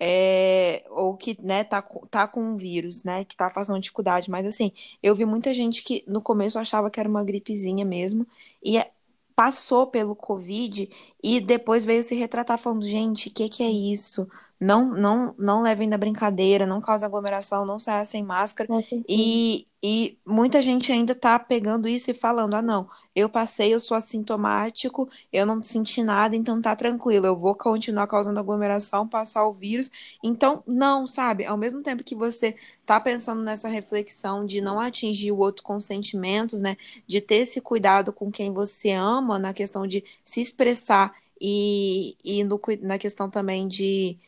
é, 0.00 0.84
ou 0.90 1.16
que, 1.16 1.36
né, 1.42 1.64
tá, 1.64 1.82
tá 2.10 2.26
com 2.28 2.40
um 2.40 2.56
vírus, 2.56 3.04
né, 3.04 3.24
que 3.24 3.36
tá 3.36 3.50
passando 3.50 3.80
dificuldade. 3.80 4.30
Mas, 4.30 4.46
assim, 4.46 4.72
eu 5.02 5.14
vi 5.14 5.24
muita 5.24 5.52
gente 5.52 5.82
que 5.82 6.04
no 6.06 6.22
começo 6.22 6.58
achava 6.58 6.90
que 6.90 7.00
era 7.00 7.08
uma 7.08 7.24
gripezinha 7.24 7.84
mesmo, 7.84 8.26
e 8.62 8.78
é, 8.78 8.90
passou 9.34 9.86
pelo 9.86 10.16
Covid 10.16 10.88
e 11.22 11.40
depois 11.40 11.84
veio 11.84 12.02
se 12.02 12.14
retratar 12.14 12.58
falando, 12.58 12.84
gente, 12.86 13.28
o 13.28 13.32
que 13.32 13.48
que 13.48 13.62
é 13.62 13.70
isso? 13.70 14.28
Não, 14.60 14.86
não, 14.90 15.34
não 15.38 15.62
levem 15.62 15.88
na 15.88 15.96
brincadeira, 15.98 16.66
não 16.66 16.80
causa 16.80 17.06
aglomeração, 17.06 17.64
não 17.64 17.78
saia 17.78 18.04
sem 18.04 18.24
máscara. 18.24 18.70
E, 19.08 19.66
e 19.82 20.18
muita 20.26 20.60
gente 20.60 20.90
ainda 20.92 21.14
tá 21.14 21.38
pegando 21.38 21.88
isso 21.88 22.10
e 22.10 22.14
falando: 22.14 22.54
ah, 22.54 22.62
não, 22.62 22.88
eu 23.14 23.28
passei, 23.28 23.72
eu 23.72 23.80
sou 23.80 23.96
assintomático, 23.96 25.08
eu 25.32 25.46
não 25.46 25.62
senti 25.62 26.02
nada, 26.02 26.36
então 26.36 26.60
tá 26.60 26.74
tranquilo, 26.76 27.26
eu 27.26 27.38
vou 27.38 27.54
continuar 27.54 28.06
causando 28.06 28.40
aglomeração, 28.40 29.08
passar 29.08 29.46
o 29.46 29.52
vírus. 29.52 29.90
Então, 30.22 30.62
não, 30.66 31.06
sabe? 31.06 31.44
Ao 31.44 31.56
mesmo 31.56 31.82
tempo 31.82 32.04
que 32.04 32.14
você 32.14 32.56
tá 32.84 33.00
pensando 33.00 33.42
nessa 33.42 33.68
reflexão 33.68 34.44
de 34.44 34.60
não 34.60 34.80
atingir 34.80 35.32
o 35.32 35.38
outro 35.38 35.62
com 35.62 35.80
sentimentos, 35.80 36.60
né? 36.60 36.76
De 37.06 37.20
ter 37.20 37.36
esse 37.36 37.60
cuidado 37.60 38.12
com 38.12 38.30
quem 38.30 38.52
você 38.52 38.90
ama, 38.92 39.38
na 39.38 39.52
questão 39.54 39.86
de 39.86 40.04
se 40.24 40.40
expressar 40.40 41.14
e, 41.40 42.16
e 42.24 42.44
no, 42.44 42.60
na 42.82 42.98
questão 42.98 43.30
também 43.30 43.66
de 43.68 44.18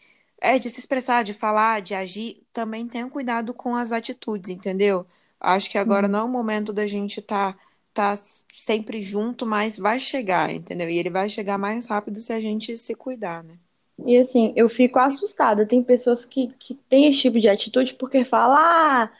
é, 0.41 0.59
de 0.59 0.71
se 0.71 0.81
expressar, 0.81 1.23
de 1.23 1.35
falar, 1.35 1.83
de 1.83 1.95
agir, 1.95 2.43
também 2.53 2.87
tenha 2.89 3.09
cuidado 3.09 3.53
com 3.53 3.75
as 3.75 3.93
atitudes, 3.93 4.51
entendeu? 4.51 5.07
Acho 5.39 5.71
que 5.71 5.79
agora 5.79 6.09
não 6.09 6.19
é 6.21 6.23
o 6.23 6.29
momento 6.29 6.73
da 6.73 6.87
gente 6.87 7.21
estar 7.21 7.55
tá, 7.93 8.17
tá 8.17 8.23
sempre 8.57 9.03
junto, 9.03 9.47
mas 9.47 9.79
vai 9.79 10.00
chegar, 10.00 10.53
entendeu? 10.53 10.89
E 10.89 10.99
ele 10.99 11.11
vai 11.11 11.29
chegar 11.29 11.59
mais 11.59 11.87
rápido 11.87 12.19
se 12.19 12.33
a 12.33 12.41
gente 12.41 12.76
se 12.76 12.95
cuidar, 12.95 13.45
né? 13.45 13.59
E 14.07 14.17
assim, 14.17 14.53
eu 14.57 14.69
fico 14.69 14.99
assustada. 14.99 15.67
Tem 15.67 15.83
pessoas 15.83 16.25
que, 16.25 16.49
que 16.59 16.75
têm 16.75 17.07
esse 17.07 17.21
tipo 17.21 17.39
de 17.39 17.49
atitude 17.49 17.95
porque 17.95 18.25
falam, 18.25 18.57
ah, 18.59 19.13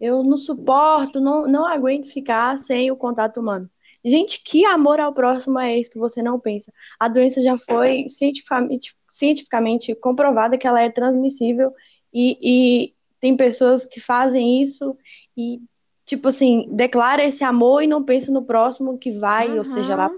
eu 0.00 0.22
não 0.22 0.38
suporto, 0.38 1.20
não, 1.20 1.46
não 1.46 1.66
aguento 1.66 2.12
ficar 2.12 2.56
sem 2.56 2.90
o 2.90 2.96
contato 2.96 3.40
humano. 3.40 3.68
Gente, 4.04 4.40
que 4.42 4.64
amor 4.64 5.00
ao 5.00 5.12
próximo 5.12 5.58
é 5.58 5.78
esse 5.78 5.90
que 5.90 5.98
você 5.98 6.22
não 6.22 6.38
pensa? 6.38 6.72
A 6.98 7.08
doença 7.08 7.42
já 7.42 7.58
foi 7.58 8.08
cientificamente 8.08 8.96
cientificamente 9.18 9.94
comprovada 9.96 10.56
que 10.56 10.66
ela 10.66 10.80
é 10.80 10.88
transmissível 10.88 11.72
e, 12.14 12.38
e 12.40 12.94
tem 13.20 13.36
pessoas 13.36 13.84
que 13.84 13.98
fazem 13.98 14.62
isso 14.62 14.96
e, 15.36 15.60
tipo 16.06 16.28
assim, 16.28 16.68
declara 16.70 17.24
esse 17.24 17.42
amor 17.42 17.82
e 17.82 17.88
não 17.88 18.04
pensa 18.04 18.30
no 18.30 18.44
próximo 18.44 18.96
que 18.96 19.10
vai, 19.10 19.50
uhum. 19.50 19.58
ou 19.58 19.64
seja, 19.64 19.96
lá 19.96 20.08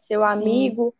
seu 0.00 0.20
Sim. 0.20 0.26
amigo, 0.26 0.92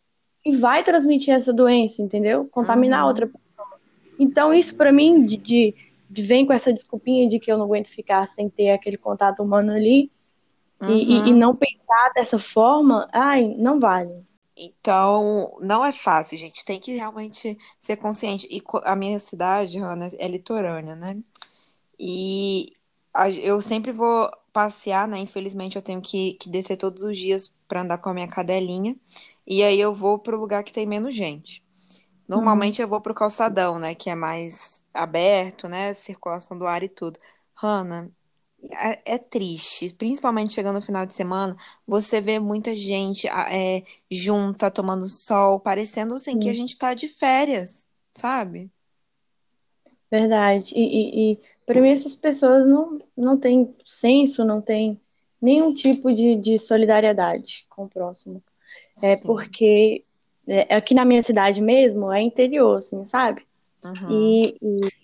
e 0.46 0.56
vai 0.56 0.84
transmitir 0.84 1.34
essa 1.34 1.52
doença, 1.52 2.00
entendeu? 2.00 2.46
Contaminar 2.46 3.02
uhum. 3.02 3.08
outra 3.08 3.26
pessoa. 3.26 3.80
Então, 4.16 4.54
isso 4.54 4.76
para 4.76 4.92
mim, 4.92 5.24
de, 5.26 5.36
de, 5.36 5.74
de, 6.08 6.22
vem 6.22 6.46
com 6.46 6.52
essa 6.52 6.72
desculpinha 6.72 7.28
de 7.28 7.40
que 7.40 7.50
eu 7.50 7.58
não 7.58 7.64
aguento 7.64 7.88
ficar 7.88 8.28
sem 8.28 8.48
ter 8.48 8.70
aquele 8.70 8.96
contato 8.96 9.42
humano 9.42 9.72
ali, 9.72 10.08
uhum. 10.80 10.90
e, 10.90 11.02
e, 11.02 11.30
e 11.30 11.34
não 11.34 11.56
pensar 11.56 12.12
dessa 12.14 12.38
forma, 12.38 13.08
ai, 13.12 13.56
não 13.58 13.80
vale. 13.80 14.22
Então, 14.56 15.56
não 15.60 15.84
é 15.84 15.92
fácil, 15.92 16.38
gente. 16.38 16.64
Tem 16.64 16.78
que 16.78 16.92
realmente 16.92 17.58
ser 17.78 17.96
consciente. 17.96 18.46
E 18.50 18.62
a 18.84 18.94
minha 18.94 19.18
cidade, 19.18 19.78
Ana, 19.78 20.08
é 20.18 20.28
litorânea, 20.28 20.94
né? 20.94 21.18
E 21.98 22.72
eu 23.42 23.60
sempre 23.60 23.92
vou 23.92 24.30
passear, 24.52 25.08
né? 25.08 25.18
Infelizmente, 25.18 25.76
eu 25.76 25.82
tenho 25.82 26.00
que, 26.00 26.34
que 26.34 26.48
descer 26.48 26.76
todos 26.76 27.02
os 27.02 27.18
dias 27.18 27.52
para 27.68 27.82
andar 27.82 27.98
com 27.98 28.10
a 28.10 28.14
minha 28.14 28.28
cadelinha. 28.28 28.96
E 29.46 29.62
aí 29.62 29.80
eu 29.80 29.94
vou 29.94 30.18
para 30.18 30.36
o 30.36 30.40
lugar 30.40 30.64
que 30.64 30.72
tem 30.72 30.86
menos 30.86 31.14
gente. 31.14 31.62
Normalmente 32.28 32.80
uhum. 32.80 32.84
eu 32.86 32.88
vou 32.88 33.00
para 33.00 33.12
o 33.12 33.14
calçadão, 33.14 33.78
né? 33.78 33.94
Que 33.94 34.10
é 34.10 34.14
mais 34.14 34.84
aberto, 34.94 35.68
né? 35.68 35.92
Circulação 35.94 36.56
do 36.58 36.66
ar 36.66 36.82
e 36.82 36.88
tudo. 36.88 37.18
Hanna, 37.54 38.10
é, 38.72 39.14
é, 39.14 39.18
triste, 39.18 39.92
principalmente 39.94 40.52
chegando 40.52 40.76
no 40.76 40.82
final 40.82 41.06
de 41.06 41.14
semana, 41.14 41.56
você 41.86 42.20
vê 42.20 42.38
muita 42.38 42.74
gente 42.74 43.26
é, 43.28 43.82
junta, 44.10 44.70
tomando 44.70 45.08
sol, 45.08 45.60
parecendo 45.60 46.14
assim 46.14 46.38
que 46.38 46.48
a 46.48 46.54
gente 46.54 46.76
tá 46.76 46.94
de 46.94 47.08
férias, 47.08 47.86
sabe? 48.14 48.70
Verdade. 50.10 50.72
E, 50.74 50.80
e, 50.80 51.32
e 51.32 51.38
para 51.66 51.80
mim 51.80 51.90
essas 51.90 52.14
pessoas 52.14 52.66
não, 52.66 52.98
não 53.16 53.38
têm 53.38 53.74
senso, 53.84 54.44
não 54.44 54.60
têm 54.60 55.00
nenhum 55.40 55.74
tipo 55.74 56.12
de, 56.12 56.36
de 56.36 56.58
solidariedade 56.58 57.66
com 57.68 57.84
o 57.84 57.88
próximo. 57.88 58.42
É 59.02 59.16
Sim. 59.16 59.26
porque 59.26 60.04
é, 60.46 60.74
aqui 60.74 60.94
na 60.94 61.04
minha 61.04 61.22
cidade 61.22 61.60
mesmo 61.60 62.12
é 62.12 62.22
interior, 62.22 62.78
assim, 62.78 63.04
sabe? 63.04 63.42
Uhum. 63.84 64.10
E, 64.10 64.56
e 64.62 65.03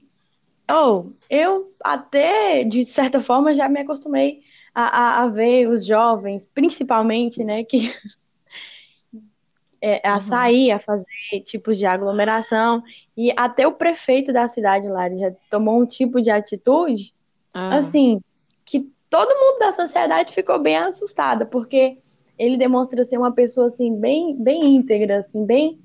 Oh, 0.73 1.11
eu 1.29 1.73
até, 1.83 2.63
de 2.65 2.85
certa 2.85 3.21
forma, 3.21 3.55
já 3.55 3.69
me 3.69 3.81
acostumei 3.81 4.43
a, 4.75 4.83
a, 4.83 5.23
a 5.23 5.27
ver 5.29 5.69
os 5.69 5.85
jovens, 5.85 6.49
principalmente, 6.53 7.43
né, 7.43 7.65
que 7.65 7.93
é, 9.81 10.07
a 10.07 10.15
uhum. 10.15 10.21
sair, 10.21 10.71
a 10.71 10.79
fazer 10.79 11.41
tipos 11.45 11.77
de 11.77 11.87
aglomeração, 11.87 12.83
e 13.17 13.33
até 13.37 13.67
o 13.67 13.73
prefeito 13.73 14.33
da 14.33 14.47
cidade 14.47 14.89
lá 14.89 15.09
já 15.17 15.33
tomou 15.51 15.81
um 15.81 15.87
tipo 15.87 16.21
de 16.23 16.31
atitude, 16.31 17.15
ah. 17.53 17.77
assim, 17.77 18.21
que 18.65 18.89
todo 19.09 19.29
mundo 19.29 19.59
da 19.59 19.73
sociedade 19.73 20.33
ficou 20.33 20.59
bem 20.59 20.77
assustada, 20.77 21.45
porque 21.45 21.99
ele 22.39 22.57
demonstra 22.57 23.05
ser 23.05 23.19
uma 23.19 23.33
pessoa, 23.33 23.67
assim, 23.67 23.99
bem, 23.99 24.37
bem 24.37 24.77
íntegra, 24.77 25.19
assim, 25.19 25.45
bem... 25.45 25.79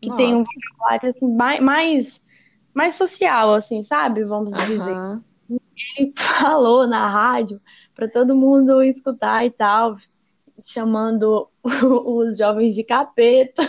que 0.00 0.08
Nossa. 0.08 0.16
tem 0.16 0.34
um 0.34 0.42
vocabulário, 0.42 1.08
assim, 1.08 1.26
mais, 1.60 2.20
mais 2.74 2.94
social, 2.94 3.54
assim, 3.54 3.82
sabe? 3.82 4.24
Vamos 4.24 4.52
uhum. 4.52 4.66
dizer. 4.66 5.60
Ele 5.96 6.12
falou 6.18 6.86
na 6.86 7.08
rádio 7.08 7.60
para 7.94 8.08
todo 8.08 8.34
mundo 8.34 8.82
escutar 8.82 9.46
e 9.46 9.50
tal, 9.50 9.96
chamando 10.62 11.48
os 11.62 12.36
jovens 12.36 12.74
de 12.74 12.82
capeta. 12.82 13.62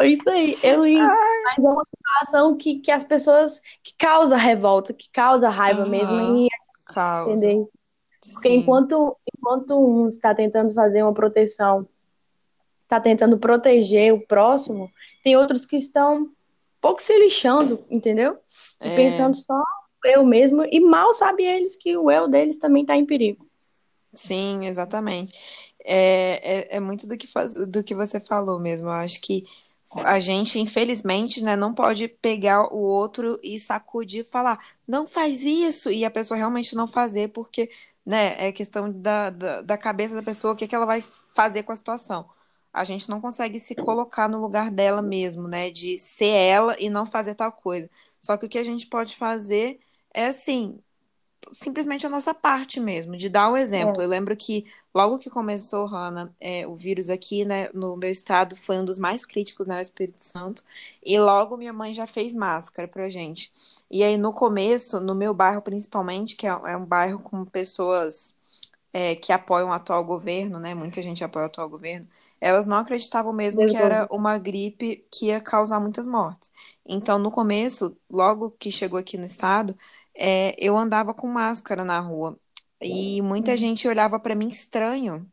Isso 0.00 0.30
aí, 0.30 0.56
eu 0.62 0.84
li. 0.84 0.98
Mas 0.98 1.58
é 1.58 1.60
uma 1.60 1.84
situação 1.84 2.56
que, 2.56 2.78
que 2.78 2.90
as 2.90 3.02
pessoas 3.02 3.60
que 3.82 3.92
causa 3.98 4.36
revolta, 4.36 4.92
que 4.92 5.10
causa 5.10 5.48
raiva 5.48 5.84
uhum. 5.84 5.90
mesmo. 5.90 6.46
E, 6.46 6.48
causa. 6.84 7.32
Entendeu? 7.32 7.70
Porque 8.32 8.50
enquanto, 8.50 9.16
enquanto 9.36 9.78
um 9.78 10.06
está 10.06 10.34
tentando 10.34 10.72
fazer 10.74 11.02
uma 11.02 11.14
proteção, 11.14 11.88
está 12.82 13.00
tentando 13.00 13.38
proteger 13.38 14.12
o 14.12 14.26
próximo, 14.26 14.90
tem 15.24 15.36
outros 15.36 15.64
que 15.64 15.76
estão 15.76 16.30
pouco 16.80 17.02
se 17.02 17.16
lixando, 17.18 17.84
entendeu? 17.90 18.38
E 18.82 18.90
É, 18.90 18.90
pensando 18.90 19.36
só 19.36 19.62
eu 20.04 20.24
mesmo, 20.24 20.64
e 20.70 20.80
mal 20.80 21.12
sabem 21.14 21.46
eles 21.46 21.76
que 21.76 21.96
o 21.96 22.10
eu 22.10 22.28
deles 22.28 22.58
também 22.58 22.82
está 22.82 22.96
em 22.96 23.06
perigo. 23.06 23.46
sim, 24.14 24.66
exatamente. 24.66 25.32
É, 25.84 26.74
é, 26.74 26.76
é 26.76 26.80
muito 26.80 27.06
do 27.06 27.16
que 27.16 27.26
faz, 27.26 27.54
do 27.54 27.82
que 27.84 27.94
você 27.94 28.20
falou 28.20 28.58
mesmo. 28.60 28.88
Eu 28.88 28.92
acho 28.92 29.20
que 29.20 29.44
a 30.04 30.20
gente, 30.20 30.58
infelizmente, 30.58 31.42
né, 31.42 31.56
não 31.56 31.74
pode 31.74 32.08
pegar 32.08 32.72
o 32.74 32.78
outro 32.78 33.38
e 33.42 33.58
sacudir 33.58 34.20
e 34.22 34.24
falar, 34.24 34.58
não 34.86 35.06
faz 35.06 35.44
isso, 35.44 35.90
e 35.90 36.04
a 36.04 36.10
pessoa 36.10 36.36
realmente 36.38 36.74
não 36.76 36.86
fazer, 36.86 37.28
porque, 37.28 37.70
né, 38.04 38.36
é 38.48 38.52
questão 38.52 38.90
da, 38.92 39.30
da, 39.30 39.62
da 39.62 39.78
cabeça 39.78 40.14
da 40.14 40.22
pessoa, 40.22 40.52
o 40.54 40.56
que 40.56 40.68
que 40.68 40.74
ela 40.74 40.86
vai 40.86 41.02
fazer 41.34 41.62
com 41.62 41.72
a 41.72 41.76
situação. 41.76 42.28
A 42.80 42.84
gente 42.84 43.08
não 43.10 43.20
consegue 43.20 43.58
se 43.60 43.74
colocar 43.76 44.28
no 44.28 44.40
lugar 44.40 44.70
dela 44.70 45.02
mesmo, 45.02 45.48
né, 45.48 45.70
de 45.70 45.98
ser 45.98 46.26
ela 46.28 46.76
e 46.80 46.90
não 46.90 47.06
fazer 47.06 47.34
tal 47.34 47.52
coisa. 47.52 47.90
Só 48.20 48.36
que 48.36 48.46
o 48.46 48.48
que 48.48 48.58
a 48.58 48.64
gente 48.64 48.86
pode 48.86 49.16
fazer 49.16 49.80
é 50.14 50.26
assim 50.26 50.80
simplesmente 51.52 52.06
a 52.06 52.10
nossa 52.10 52.34
parte 52.34 52.78
mesmo, 52.80 53.16
de 53.16 53.28
dar 53.28 53.50
o 53.50 53.56
exemplo. 53.56 54.02
Eu 54.02 54.08
É, 54.08 54.08
lembro 54.08 54.36
que 54.36 54.66
logo 54.94 55.18
que 55.18 55.30
começou, 55.30 55.86
Hanna, 55.86 56.34
é, 56.40 56.66
o 56.66 56.76
vírus 56.76 57.08
aqui, 57.08 57.44
né, 57.44 57.68
no 57.72 57.96
meu 57.96 58.10
estado 58.10 58.54
foi 58.56 58.78
um 58.78 58.84
dos 58.84 58.98
mais 58.98 59.24
críticos, 59.24 59.66
né, 59.66 59.78
o 59.78 59.82
Espírito 59.82 60.22
Santo, 60.24 60.62
e 61.02 61.18
logo 61.18 61.56
minha 61.56 61.72
mãe 61.72 61.92
já 61.92 62.06
fez 62.06 62.34
máscara 62.34 62.86
pra 62.88 63.08
gente. 63.08 63.52
E 63.90 64.02
aí 64.02 64.16
no 64.18 64.32
começo, 64.32 65.00
no 65.00 65.14
meu 65.14 65.32
bairro 65.32 65.62
principalmente, 65.62 66.36
que 66.36 66.46
é, 66.46 66.50
é 66.50 66.76
um 66.76 66.84
bairro 66.84 67.18
com 67.20 67.44
pessoas 67.44 68.36
é, 68.92 69.14
que 69.16 69.32
apoiam 69.32 69.68
o 69.70 69.72
atual 69.72 70.04
governo, 70.04 70.58
né, 70.60 70.74
muita 70.74 71.02
gente 71.02 71.24
apoia 71.24 71.44
o 71.44 71.46
atual 71.48 71.68
governo, 71.68 72.08
elas 72.40 72.66
não 72.66 72.76
acreditavam 72.78 73.32
mesmo 73.32 73.64
que 73.64 73.76
era 73.76 74.06
uma 74.10 74.38
gripe 74.38 75.06
que 75.12 75.26
ia 75.26 75.40
causar 75.40 75.80
muitas 75.80 76.06
mortes. 76.06 76.50
Então, 76.86 77.18
no 77.18 77.30
começo, 77.30 77.96
logo 78.10 78.50
que 78.52 78.70
chegou 78.72 78.98
aqui 78.98 79.18
no 79.18 79.24
estado, 79.24 79.76
é, 80.14 80.54
eu 80.58 80.76
andava 80.76 81.14
com 81.14 81.26
máscara 81.28 81.84
na 81.84 81.98
rua 82.00 82.38
e 82.80 83.20
muita 83.22 83.56
Uhum. 83.56 83.56
gente 83.56 83.86
olhava 83.88 84.18
pra 84.20 84.34
mim 84.34 84.48
estranho, 84.48 85.26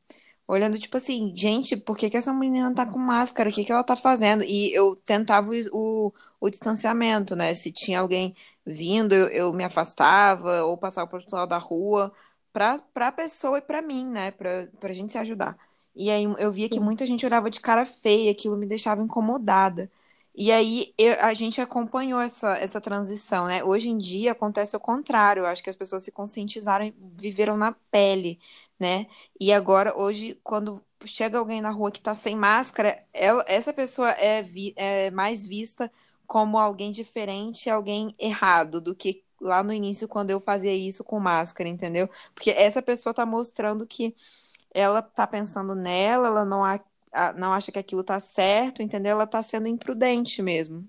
olhando 0.47 0.77
tipo 0.79 0.97
assim, 0.97 1.33
gente, 1.35 1.75
por 1.77 1.97
que 1.97 2.09
que 2.09 2.17
essa 2.17 2.33
menina 2.33 2.73
tá 2.73 2.85
com 2.85 2.99
máscara? 2.99 3.49
O 3.49 3.53
que 3.53 3.63
que 3.65 3.71
ela 3.71 3.83
tá 3.83 3.95
fazendo? 3.95 4.43
E 4.43 4.73
eu 4.73 4.95
tentava 4.95 5.49
o, 5.51 6.07
o, 6.09 6.13
o 6.39 6.49
distanciamento, 6.49 7.35
né? 7.35 7.53
Se 7.55 7.71
tinha 7.71 7.99
alguém 7.99 8.35
vindo, 8.65 9.13
eu, 9.15 9.27
eu 9.29 9.53
me 9.53 9.63
afastava 9.63 10.63
ou 10.65 10.77
passava 10.77 11.07
por 11.09 11.19
outro 11.19 11.35
lado 11.35 11.49
da 11.49 11.57
rua 11.57 12.11
pra, 12.53 12.77
pra 12.93 13.11
pessoa 13.11 13.57
e 13.57 13.61
pra 13.61 13.81
mim, 13.81 14.05
né? 14.05 14.31
Pra, 14.31 14.67
pra 14.79 14.93
gente 14.93 15.11
se 15.11 15.17
ajudar. 15.17 15.57
E 15.95 16.09
aí 16.11 16.23
eu 16.39 16.51
via 16.51 16.69
que 16.69 16.79
muita 16.79 17.05
gente 17.07 17.25
olhava 17.25 17.49
de 17.49 17.59
cara 17.61 17.85
feia, 17.85 18.31
aquilo 18.31 18.57
me 18.57 18.65
deixava 18.67 19.01
incomodada. 19.01 19.89
E 20.37 20.51
aí 20.51 20.93
eu- 20.97 21.15
a 21.21 21.33
gente 21.33 21.61
acompanhou 21.61 22.19
essa, 22.19 22.57
essa 22.57 22.81
transição, 22.81 23.47
né? 23.47 23.63
Hoje 23.63 23.89
em 23.89 23.97
dia 23.97 24.33
acontece 24.33 24.75
o 24.75 24.79
contrário. 24.79 25.41
Eu 25.41 25.45
acho 25.47 25.63
que 25.63 25.69
as 25.69 25.75
pessoas 25.75 26.03
se 26.03 26.11
conscientizaram 26.11 26.85
e 26.85 26.93
viveram 27.21 27.55
na 27.57 27.71
pele, 27.91 28.39
né? 28.79 29.07
E 29.39 29.53
agora, 29.53 29.97
hoje, 29.97 30.39
quando 30.43 30.81
chega 31.05 31.37
alguém 31.37 31.61
na 31.61 31.69
rua 31.71 31.91
que 31.91 32.01
tá 32.01 32.13
sem 32.15 32.35
máscara, 32.35 33.01
ela- 33.13 33.45
essa 33.47 33.71
pessoa 33.73 34.09
é, 34.11 34.41
vi- 34.41 34.73
é 34.75 35.09
mais 35.11 35.45
vista 35.47 35.91
como 36.27 36.57
alguém 36.57 36.91
diferente, 36.91 37.69
alguém 37.69 38.13
errado, 38.19 38.81
do 38.81 38.95
que 38.95 39.23
lá 39.39 39.63
no 39.63 39.71
início, 39.73 40.07
quando 40.07 40.31
eu 40.31 40.39
fazia 40.39 40.73
isso 40.73 41.03
com 41.03 41.19
máscara, 41.19 41.69
entendeu? 41.69 42.09
Porque 42.33 42.49
essa 42.51 42.81
pessoa 42.81 43.13
tá 43.13 43.25
mostrando 43.25 43.85
que 43.85 44.15
ela 44.75 45.01
tá 45.01 45.25
pensando 45.25 45.73
nela, 45.73 46.27
ela 46.27 46.45
não, 46.45 46.63
a- 46.63 46.79
a- 47.13 47.31
não 47.33 47.53
acha 47.53 47.71
que 47.71 47.79
aquilo 47.79 48.03
tá 48.03 48.19
certo, 48.19 48.83
entendeu? 48.83 49.11
Ela 49.11 49.25
tá 49.25 49.41
sendo 49.41 49.69
imprudente 49.69 50.41
mesmo. 50.41 50.85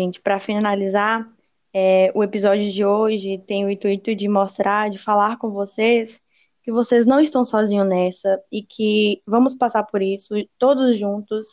Gente, 0.00 0.20
para 0.22 0.40
finalizar, 0.40 1.30
é, 1.74 2.10
o 2.14 2.24
episódio 2.24 2.70
de 2.72 2.84
hoje 2.84 3.36
tem 3.46 3.66
o 3.66 3.70
intuito 3.70 4.14
de 4.14 4.26
mostrar, 4.26 4.88
de 4.88 4.98
falar 4.98 5.36
com 5.36 5.50
vocês 5.50 6.18
que 6.62 6.72
vocês 6.72 7.04
não 7.04 7.20
estão 7.20 7.44
sozinhos 7.44 7.86
nessa 7.86 8.42
e 8.50 8.62
que 8.62 9.22
vamos 9.26 9.54
passar 9.54 9.82
por 9.84 10.00
isso 10.00 10.34
todos 10.58 10.96
juntos 10.96 11.46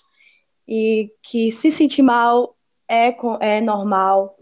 e 0.67 1.11
que 1.21 1.51
se 1.51 1.69
sentir 1.69 2.01
mal 2.01 2.55
é, 2.87 3.15
é 3.39 3.61
normal 3.61 4.37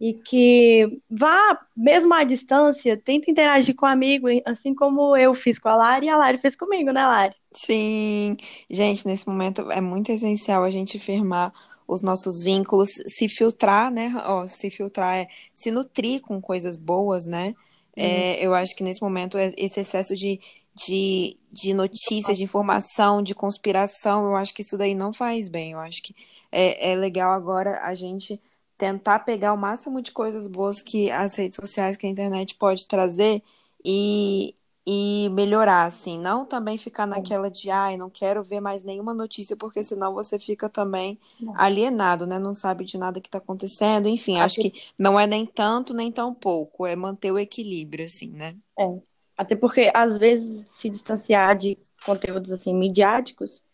e 0.00 0.14
que 0.14 1.00
vá, 1.10 1.60
mesmo 1.76 2.14
à 2.14 2.24
distância, 2.24 2.96
tenta 2.96 3.30
interagir 3.30 3.74
com 3.76 3.86
o 3.86 3.88
amigo, 3.88 4.28
assim 4.46 4.74
como 4.74 5.16
eu 5.16 5.34
fiz 5.34 5.58
com 5.58 5.68
a 5.68 5.76
Lari 5.76 6.06
e 6.06 6.08
a 6.08 6.16
Lari 6.16 6.38
fez 6.38 6.56
comigo, 6.56 6.90
né, 6.92 7.06
Lari? 7.06 7.34
Sim, 7.54 8.36
gente, 8.70 9.06
nesse 9.06 9.26
momento 9.26 9.70
é 9.72 9.80
muito 9.80 10.10
essencial 10.12 10.62
a 10.62 10.70
gente 10.70 10.98
firmar 11.00 11.52
os 11.86 12.00
nossos 12.00 12.42
vínculos, 12.42 12.90
se 13.08 13.28
filtrar, 13.28 13.90
né? 13.90 14.12
Ó, 14.26 14.46
se 14.46 14.70
filtrar 14.70 15.16
é 15.18 15.28
se 15.54 15.70
nutrir 15.72 16.20
com 16.20 16.40
coisas 16.40 16.76
boas, 16.76 17.26
né? 17.26 17.56
Sim. 17.96 18.24
É, 18.24 18.44
eu 18.44 18.54
acho 18.54 18.74
que 18.76 18.84
nesse 18.84 19.02
momento 19.02 19.36
é- 19.36 19.52
esse 19.58 19.80
excesso 19.80 20.14
de, 20.14 20.40
de, 20.76 21.36
de 21.50 21.74
notícias, 21.74 22.38
de 22.38 22.44
informação, 22.44 23.20
de 23.22 23.34
conspiração, 23.34 24.26
eu 24.26 24.36
acho 24.36 24.54
que 24.54 24.62
isso 24.62 24.78
daí 24.78 24.94
não 24.94 25.12
faz 25.12 25.48
bem. 25.48 25.72
Eu 25.72 25.80
acho 25.80 26.00
que 26.02 26.14
é, 26.52 26.92
é 26.92 26.94
legal 26.94 27.32
agora 27.32 27.80
a 27.82 27.94
gente 27.96 28.40
tentar 28.80 29.20
pegar 29.20 29.52
o 29.52 29.56
máximo 29.58 30.00
de 30.02 30.10
coisas 30.12 30.48
boas 30.48 30.80
que 30.82 31.10
as 31.10 31.36
redes 31.36 31.56
sociais, 31.56 31.96
que 31.96 32.06
a 32.06 32.10
internet 32.10 32.54
pode 32.56 32.86
trazer 32.88 33.42
e 33.84 34.56
e 34.86 35.28
melhorar, 35.30 35.84
assim, 35.84 36.18
não 36.18 36.44
também 36.46 36.78
ficar 36.78 37.06
naquela 37.06 37.50
de, 37.50 37.70
ai, 37.70 37.96
não 37.98 38.10
quero 38.10 38.42
ver 38.42 38.60
mais 38.60 38.82
nenhuma 38.82 39.14
notícia, 39.14 39.54
porque 39.56 39.84
senão 39.84 40.14
você 40.14 40.38
fica 40.38 40.68
também 40.70 41.20
alienado, 41.54 42.26
né? 42.26 42.38
Não 42.38 42.54
sabe 42.54 42.84
de 42.84 42.96
nada 42.98 43.20
que 43.20 43.30
tá 43.30 43.38
acontecendo. 43.38 44.08
Enfim, 44.08 44.40
acho 44.40 44.58
que 44.58 44.72
não 44.98 45.20
é 45.20 45.26
nem 45.26 45.46
tanto, 45.46 45.94
nem 45.94 46.10
tão 46.10 46.34
pouco, 46.34 46.86
é 46.86 46.96
manter 46.96 47.30
o 47.30 47.38
equilíbrio, 47.38 48.06
assim, 48.06 48.30
né? 48.32 48.56
é. 48.78 49.02
Até 49.36 49.56
porque, 49.56 49.90
às 49.94 50.18
vezes, 50.18 50.70
se 50.70 50.90
distanciar 50.90 51.56
de 51.56 51.76
conteúdos 52.04 52.52
assim 52.52 52.74
midiáticos 52.74 53.64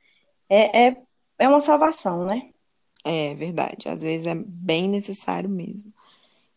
é, 0.48 0.88
é, 0.88 1.02
é 1.38 1.48
uma 1.48 1.60
salvação, 1.60 2.26
né? 2.26 2.52
É 3.08 3.36
verdade, 3.36 3.88
às 3.88 4.00
vezes 4.00 4.26
é 4.26 4.34
bem 4.34 4.88
necessário 4.88 5.48
mesmo. 5.48 5.94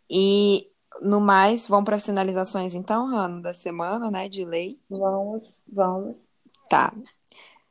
E 0.09 0.67
no 0.99 1.21
mais, 1.21 1.67
vamos 1.67 1.85
para 1.85 1.97
as 1.97 2.03
finalizações 2.03 2.73
então, 2.73 3.07
Rano, 3.07 3.39
da 3.39 3.53
semana, 3.53 4.09
né, 4.09 4.27
de 4.27 4.43
lei. 4.43 4.79
Vamos, 4.89 5.61
vamos. 5.71 6.27
Tá. 6.67 6.91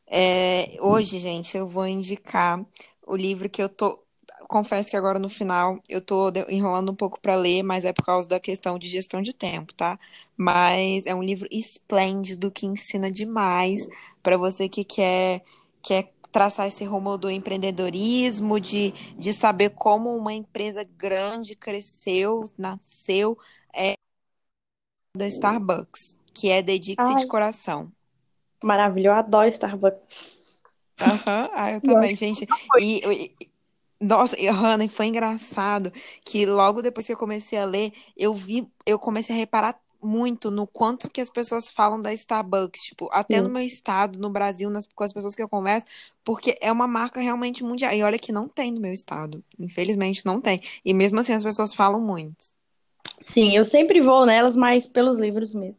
É, 0.07 0.77
hoje, 0.81 1.19
gente, 1.19 1.57
eu 1.57 1.69
vou 1.69 1.89
indicar 1.89 2.65
o 3.05 3.17
livro 3.17 3.51
que 3.51 3.61
eu 3.61 3.69
tô. 3.69 3.99
Confesso 4.47 4.89
que 4.89 4.97
agora 4.97 5.19
no 5.19 5.29
final 5.29 5.81
eu 5.89 6.01
tô 6.01 6.31
enrolando 6.49 6.93
um 6.93 6.95
pouco 6.95 7.21
para 7.21 7.35
ler, 7.35 7.65
mas 7.65 7.85
é 7.85 7.93
por 7.93 8.05
causa 8.05 8.29
da 8.29 8.39
questão 8.39 8.79
de 8.79 8.87
gestão 8.89 9.21
de 9.21 9.35
tempo, 9.35 9.75
tá? 9.75 9.99
Mas 10.37 11.05
é 11.05 11.13
um 11.13 11.23
livro 11.23 11.49
esplêndido 11.51 12.49
que 12.49 12.65
ensina 12.65 13.11
demais 13.11 13.89
para 14.23 14.37
você 14.37 14.69
que 14.69 14.85
quer, 14.85 15.43
quer 15.83 16.13
traçar 16.39 16.69
esse 16.69 16.85
rumo 16.85 17.19
do 17.19 17.29
empreendedorismo, 17.29 18.61
de, 18.61 18.93
de 19.19 19.33
saber 19.33 19.71
como 19.71 20.17
uma 20.17 20.33
empresa 20.33 20.85
grande 20.85 21.57
cresceu, 21.57 22.45
nasceu, 22.57 23.37
da 25.17 25.27
Starbucks, 25.27 26.17
que 26.33 26.49
é 26.49 26.63
Dedique-se 26.63 27.17
de 27.17 27.27
Coração. 27.27 27.91
maravilha, 28.63 29.09
eu 29.09 29.13
adoro 29.15 29.49
Starbucks. 29.49 30.31
Aham, 31.01 31.51
ah, 31.55 31.73
eu 31.73 31.81
também, 31.83 32.15
gente. 32.15 32.47
E, 32.79 33.01
e- 33.41 33.49
nossa, 34.01 34.39
e, 34.39 34.47
Hannah, 34.49 34.89
foi 34.89 35.07
engraçado 35.07 35.93
que 36.25 36.47
logo 36.47 36.83
depois 36.83 37.05
que 37.07 37.13
eu 37.13 37.17
comecei 37.17 37.59
a 37.59 37.65
ler, 37.65 37.93
eu 38.17 38.33
vi, 38.33 38.71
eu 38.87 38.97
comecei 38.97 39.35
a 39.35 39.39
reparar 39.39 39.81
muito 40.03 40.51
no 40.51 40.67
quanto 40.67 41.11
que 41.11 41.21
as 41.21 41.29
pessoas 41.29 41.69
falam 41.69 42.01
da 42.01 42.13
Starbucks, 42.13 42.83
tipo, 42.83 43.09
até 43.13 43.41
no 43.41 43.49
sim. 43.49 43.53
meu 43.53 43.63
estado, 43.63 44.19
no 44.19 44.31
Brasil, 44.31 44.71
nas, 44.71 44.87
com 44.87 45.05
as 45.05 45.13
pessoas 45.13 45.35
que 45.35 45.43
eu 45.43 45.49
converso, 45.49 45.87
porque 46.25 46.57
é 46.61 46.71
uma 46.71 46.87
marca 46.87 47.21
realmente 47.21 47.65
mundial. 47.65 47.93
E 47.93 48.03
olha 48.03 48.19
que 48.19 48.33
não 48.33 48.49
tem 48.49 48.71
no 48.71 48.81
meu 48.81 48.93
estado, 48.93 49.43
infelizmente 49.59 50.25
não 50.25 50.41
tem. 50.41 50.61
E 50.85 50.95
mesmo 50.95 51.19
assim 51.19 51.33
as 51.33 51.45
pessoas 51.45 51.75
falam 51.75 52.01
muito. 52.01 52.57
Sim, 53.27 53.57
eu 53.57 53.65
sempre 53.65 54.01
vou 54.01 54.25
nelas, 54.25 54.55
mas 54.55 54.87
pelos 54.87 55.19
livros 55.19 55.53
mesmo, 55.53 55.79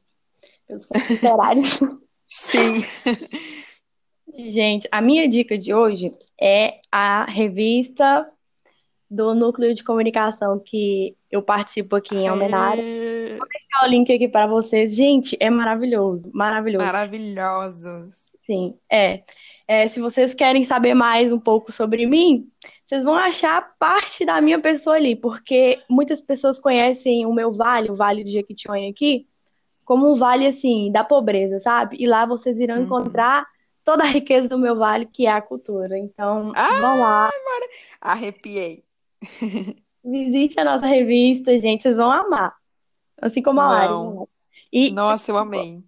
pelos 0.67 0.87
literários. 1.09 1.79
Sim. 2.27 2.75
Gente, 4.45 4.87
a 4.91 5.01
minha 5.01 5.27
dica 5.27 5.57
de 5.57 5.73
hoje 5.73 6.13
é 6.39 6.79
a 6.91 7.25
revista 7.25 8.29
do 9.09 9.33
Núcleo 9.33 9.73
de 9.73 9.83
Comunicação 9.83 10.59
que 10.59 11.17
eu 11.31 11.41
participo 11.41 11.95
aqui 11.95 12.15
em 12.15 12.27
Almenara. 12.27 12.79
Aê, 12.79 13.18
Vou 13.39 13.47
deixar 13.47 13.85
o 13.85 13.89
link 13.89 14.11
aqui 14.13 14.27
para 14.27 14.47
vocês. 14.47 14.95
Gente, 14.95 15.35
é 15.39 15.49
maravilhoso, 15.49 16.29
maravilhoso. 16.33 16.85
maravilhosos. 16.85 18.27
Sim, 18.45 18.75
é. 18.91 19.23
É, 19.67 19.87
se 19.87 19.99
vocês 19.99 20.33
querem 20.33 20.63
saber 20.63 20.95
mais 20.95 21.31
um 21.31 21.39
pouco 21.39 21.71
sobre 21.71 22.07
mim, 22.07 22.49
vocês 22.85 23.03
vão 23.03 23.13
achar 23.15 23.75
parte 23.77 24.25
da 24.25 24.41
minha 24.41 24.59
pessoa 24.59 24.95
ali, 24.95 25.15
porque 25.15 25.79
muitas 25.87 26.19
pessoas 26.21 26.57
conhecem 26.57 27.25
o 27.27 27.33
meu 27.33 27.51
vale, 27.53 27.91
o 27.91 27.95
Vale 27.95 28.23
do 28.23 28.29
Jequitinhonha 28.31 28.89
aqui, 28.89 29.27
como 29.85 30.11
um 30.11 30.15
vale 30.15 30.47
assim 30.47 30.91
da 30.91 31.03
pobreza, 31.03 31.59
sabe? 31.59 31.97
E 31.99 32.07
lá 32.07 32.25
vocês 32.25 32.59
irão 32.59 32.77
Uhum. 32.77 32.83
encontrar 32.85 33.45
toda 33.83 34.03
a 34.03 34.07
riqueza 34.07 34.49
do 34.49 34.57
meu 34.57 34.75
vale, 34.75 35.05
que 35.05 35.27
é 35.27 35.31
a 35.31 35.41
cultura. 35.41 35.95
Então, 35.97 36.51
Ah, 36.55 36.81
vão 36.81 36.99
lá, 36.99 37.29
arrepiei. 38.01 38.83
visite 40.03 40.59
a 40.59 40.63
nossa 40.65 40.87
revista, 40.87 41.55
gente, 41.59 41.83
vocês 41.83 41.97
vão 41.97 42.11
amar. 42.11 42.55
Assim 43.21 43.41
como 43.41 43.59
a. 43.61 43.87
Não. 43.87 44.13
né? 44.13 44.25
E 44.71 44.91
Nossa, 44.91 45.31
eu 45.31 45.37
amei. 45.37 45.83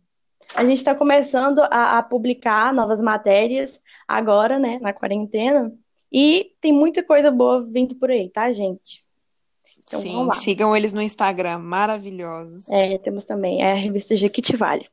a 0.56 0.66
gente 0.66 0.78
está 0.78 0.96
começando 0.96 1.60
a, 1.60 2.00
a 2.00 2.04
publicar 2.04 2.74
novas 2.74 3.00
matérias 3.00 3.82
agora, 4.08 4.58
né, 4.58 4.80
na 4.82 4.94
quarentena. 4.94 5.72
E 6.12 6.54
tem 6.60 6.74
muita 6.74 7.04
coisa 7.04 7.32
boa 7.32 7.64
vindo 7.64 7.96
por 7.96 8.10
aí, 8.10 8.30
tá, 8.30 8.52
gente? 8.52 9.06
Então 9.80 10.02
Sim, 10.02 10.30
sigam 10.42 10.76
eles 10.76 10.94
no 10.94 11.02
Instagram, 11.02 11.60
maravilhosos. 11.60 12.68
É, 12.70 12.98
temos 12.98 13.26
também 13.26 13.62
é 13.62 13.72
a 13.72 13.76
revista 13.76 14.16
Jequiti-Vale. 14.16 14.90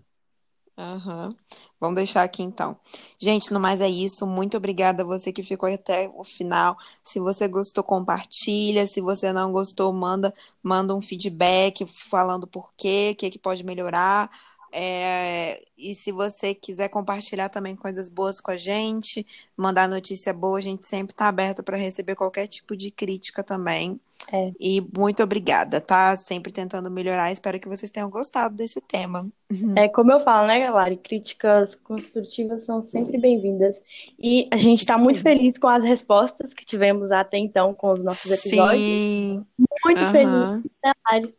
Aham. 0.79 1.35
Vamos 1.81 1.97
deixar 1.97 2.23
aqui 2.23 2.41
então. 2.43 2.79
Gente, 3.19 3.53
no 3.53 3.59
mais 3.59 3.81
é 3.81 3.89
isso. 3.89 4.25
Muito 4.27 4.57
obrigada 4.57 5.03
a 5.03 5.07
você 5.07 5.33
que 5.33 5.43
ficou 5.43 5.69
até 5.73 6.09
o 6.15 6.23
final. 6.23 6.77
Se 7.03 7.19
você 7.19 7.49
gostou, 7.49 7.83
compartilha. 7.83 8.87
Se 8.87 9.01
você 9.01 9.33
não 9.33 9.51
gostou, 9.51 9.93
manda, 9.93 10.33
manda 10.63 10.95
um 10.95 11.03
feedback 11.03 11.85
falando 11.85 12.47
por 12.47 12.73
quê, 12.77 13.11
o 13.13 13.17
que 13.17 13.29
que 13.31 13.39
pode 13.41 13.65
melhorar. 13.65 14.31
É, 14.73 15.63
e 15.77 15.95
se 15.95 16.13
você 16.13 16.55
quiser 16.55 16.89
compartilhar 16.89 17.49
também 17.49 17.75
coisas 17.75 18.09
boas 18.09 18.41
com 18.41 18.51
a 18.51 18.57
gente, 18.57 19.27
mandar 19.57 19.89
notícia 19.89 20.33
boa, 20.33 20.59
a 20.59 20.63
gente 20.63 20.87
sempre 20.87 21.13
está 21.13 21.29
aberto 21.29 21.63
para 21.63 21.77
receber 21.77 22.15
qualquer 22.15 22.47
tipo 22.47 22.77
de 22.77 22.91
crítica 22.91 23.43
também. 23.43 24.01
É. 24.33 24.53
E 24.61 24.85
muito 24.97 25.23
obrigada, 25.23 25.81
tá? 25.81 26.17
Sempre 26.17 26.53
tentando 26.53 26.91
melhorar. 26.91 27.33
Espero 27.33 27.59
que 27.61 27.69
vocês 27.69 27.91
tenham 27.91 28.11
gostado 28.11 28.55
desse 28.55 28.81
tema. 28.81 29.29
É 29.77 29.89
como 29.89 30.13
eu 30.13 30.21
falo, 30.21 30.47
né, 30.47 30.69
Lari? 30.69 30.97
Críticas 30.97 31.75
construtivas 31.75 32.65
são 32.65 32.83
sempre 32.83 33.17
bem-vindas. 33.17 33.81
E 34.19 34.49
a 34.51 34.57
gente 34.57 34.81
está 34.81 34.99
muito 34.99 35.23
feliz 35.23 35.57
com 35.57 35.69
as 35.69 35.85
respostas 35.85 36.53
que 36.53 36.65
tivemos 36.65 37.11
até 37.11 37.39
então 37.39 37.73
com 37.73 37.93
os 37.93 38.05
nossos 38.05 38.31
episódios. 38.31 38.83
Sim. 38.83 39.47
Muito 39.85 40.05
feliz, 40.11 40.27
Aham. 40.27 40.63
né, 40.85 40.93
Lari? 41.09 41.38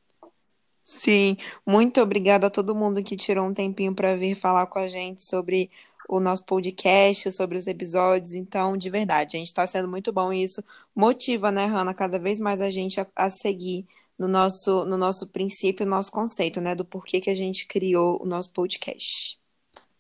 Sim, 0.92 1.38
muito 1.64 2.02
obrigada 2.02 2.48
a 2.48 2.50
todo 2.50 2.74
mundo 2.74 3.04
que 3.04 3.16
tirou 3.16 3.46
um 3.46 3.54
tempinho 3.54 3.94
para 3.94 4.16
vir 4.16 4.34
falar 4.34 4.66
com 4.66 4.80
a 4.80 4.88
gente 4.88 5.24
sobre 5.24 5.70
o 6.08 6.20
nosso 6.20 6.44
podcast, 6.44 7.32
sobre 7.32 7.60
os 7.60 7.68
episódios. 7.68 8.34
Então, 8.34 8.76
de 8.76 8.90
verdade, 8.90 9.38
a 9.38 9.40
gente 9.40 9.50
está 9.50 9.68
sendo 9.68 9.88
muito 9.88 10.12
bom 10.12 10.34
e 10.34 10.42
isso 10.42 10.64
motiva, 10.96 11.52
né, 11.52 11.68
Hanna, 11.68 11.94
cada 11.94 12.18
vez 12.18 12.40
mais 12.40 12.60
a 12.60 12.72
gente 12.72 13.00
a, 13.00 13.06
a 13.16 13.30
seguir 13.30 13.86
no 14.18 14.28
nosso, 14.28 14.84
no 14.86 14.98
nosso 14.98 15.28
princípio, 15.28 15.86
no 15.86 15.92
nosso 15.92 16.12
conceito, 16.12 16.60
né, 16.60 16.74
do 16.74 16.84
porquê 16.84 17.22
que 17.22 17.30
a 17.30 17.36
gente 17.36 17.68
criou 17.68 18.20
o 18.20 18.26
nosso 18.26 18.52
podcast. 18.52 19.40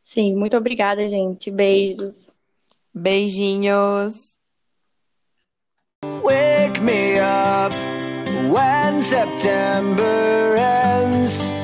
Sim, 0.01 0.35
muito 0.35 0.57
obrigada, 0.57 1.07
gente. 1.07 1.51
Beijos. 1.51 2.33
Beijinhos! 2.91 4.39
Wake 6.23 6.81
me 6.81 7.19
up 7.19 7.98
when 8.49 9.01
September 9.01 10.55
ends. 10.57 11.58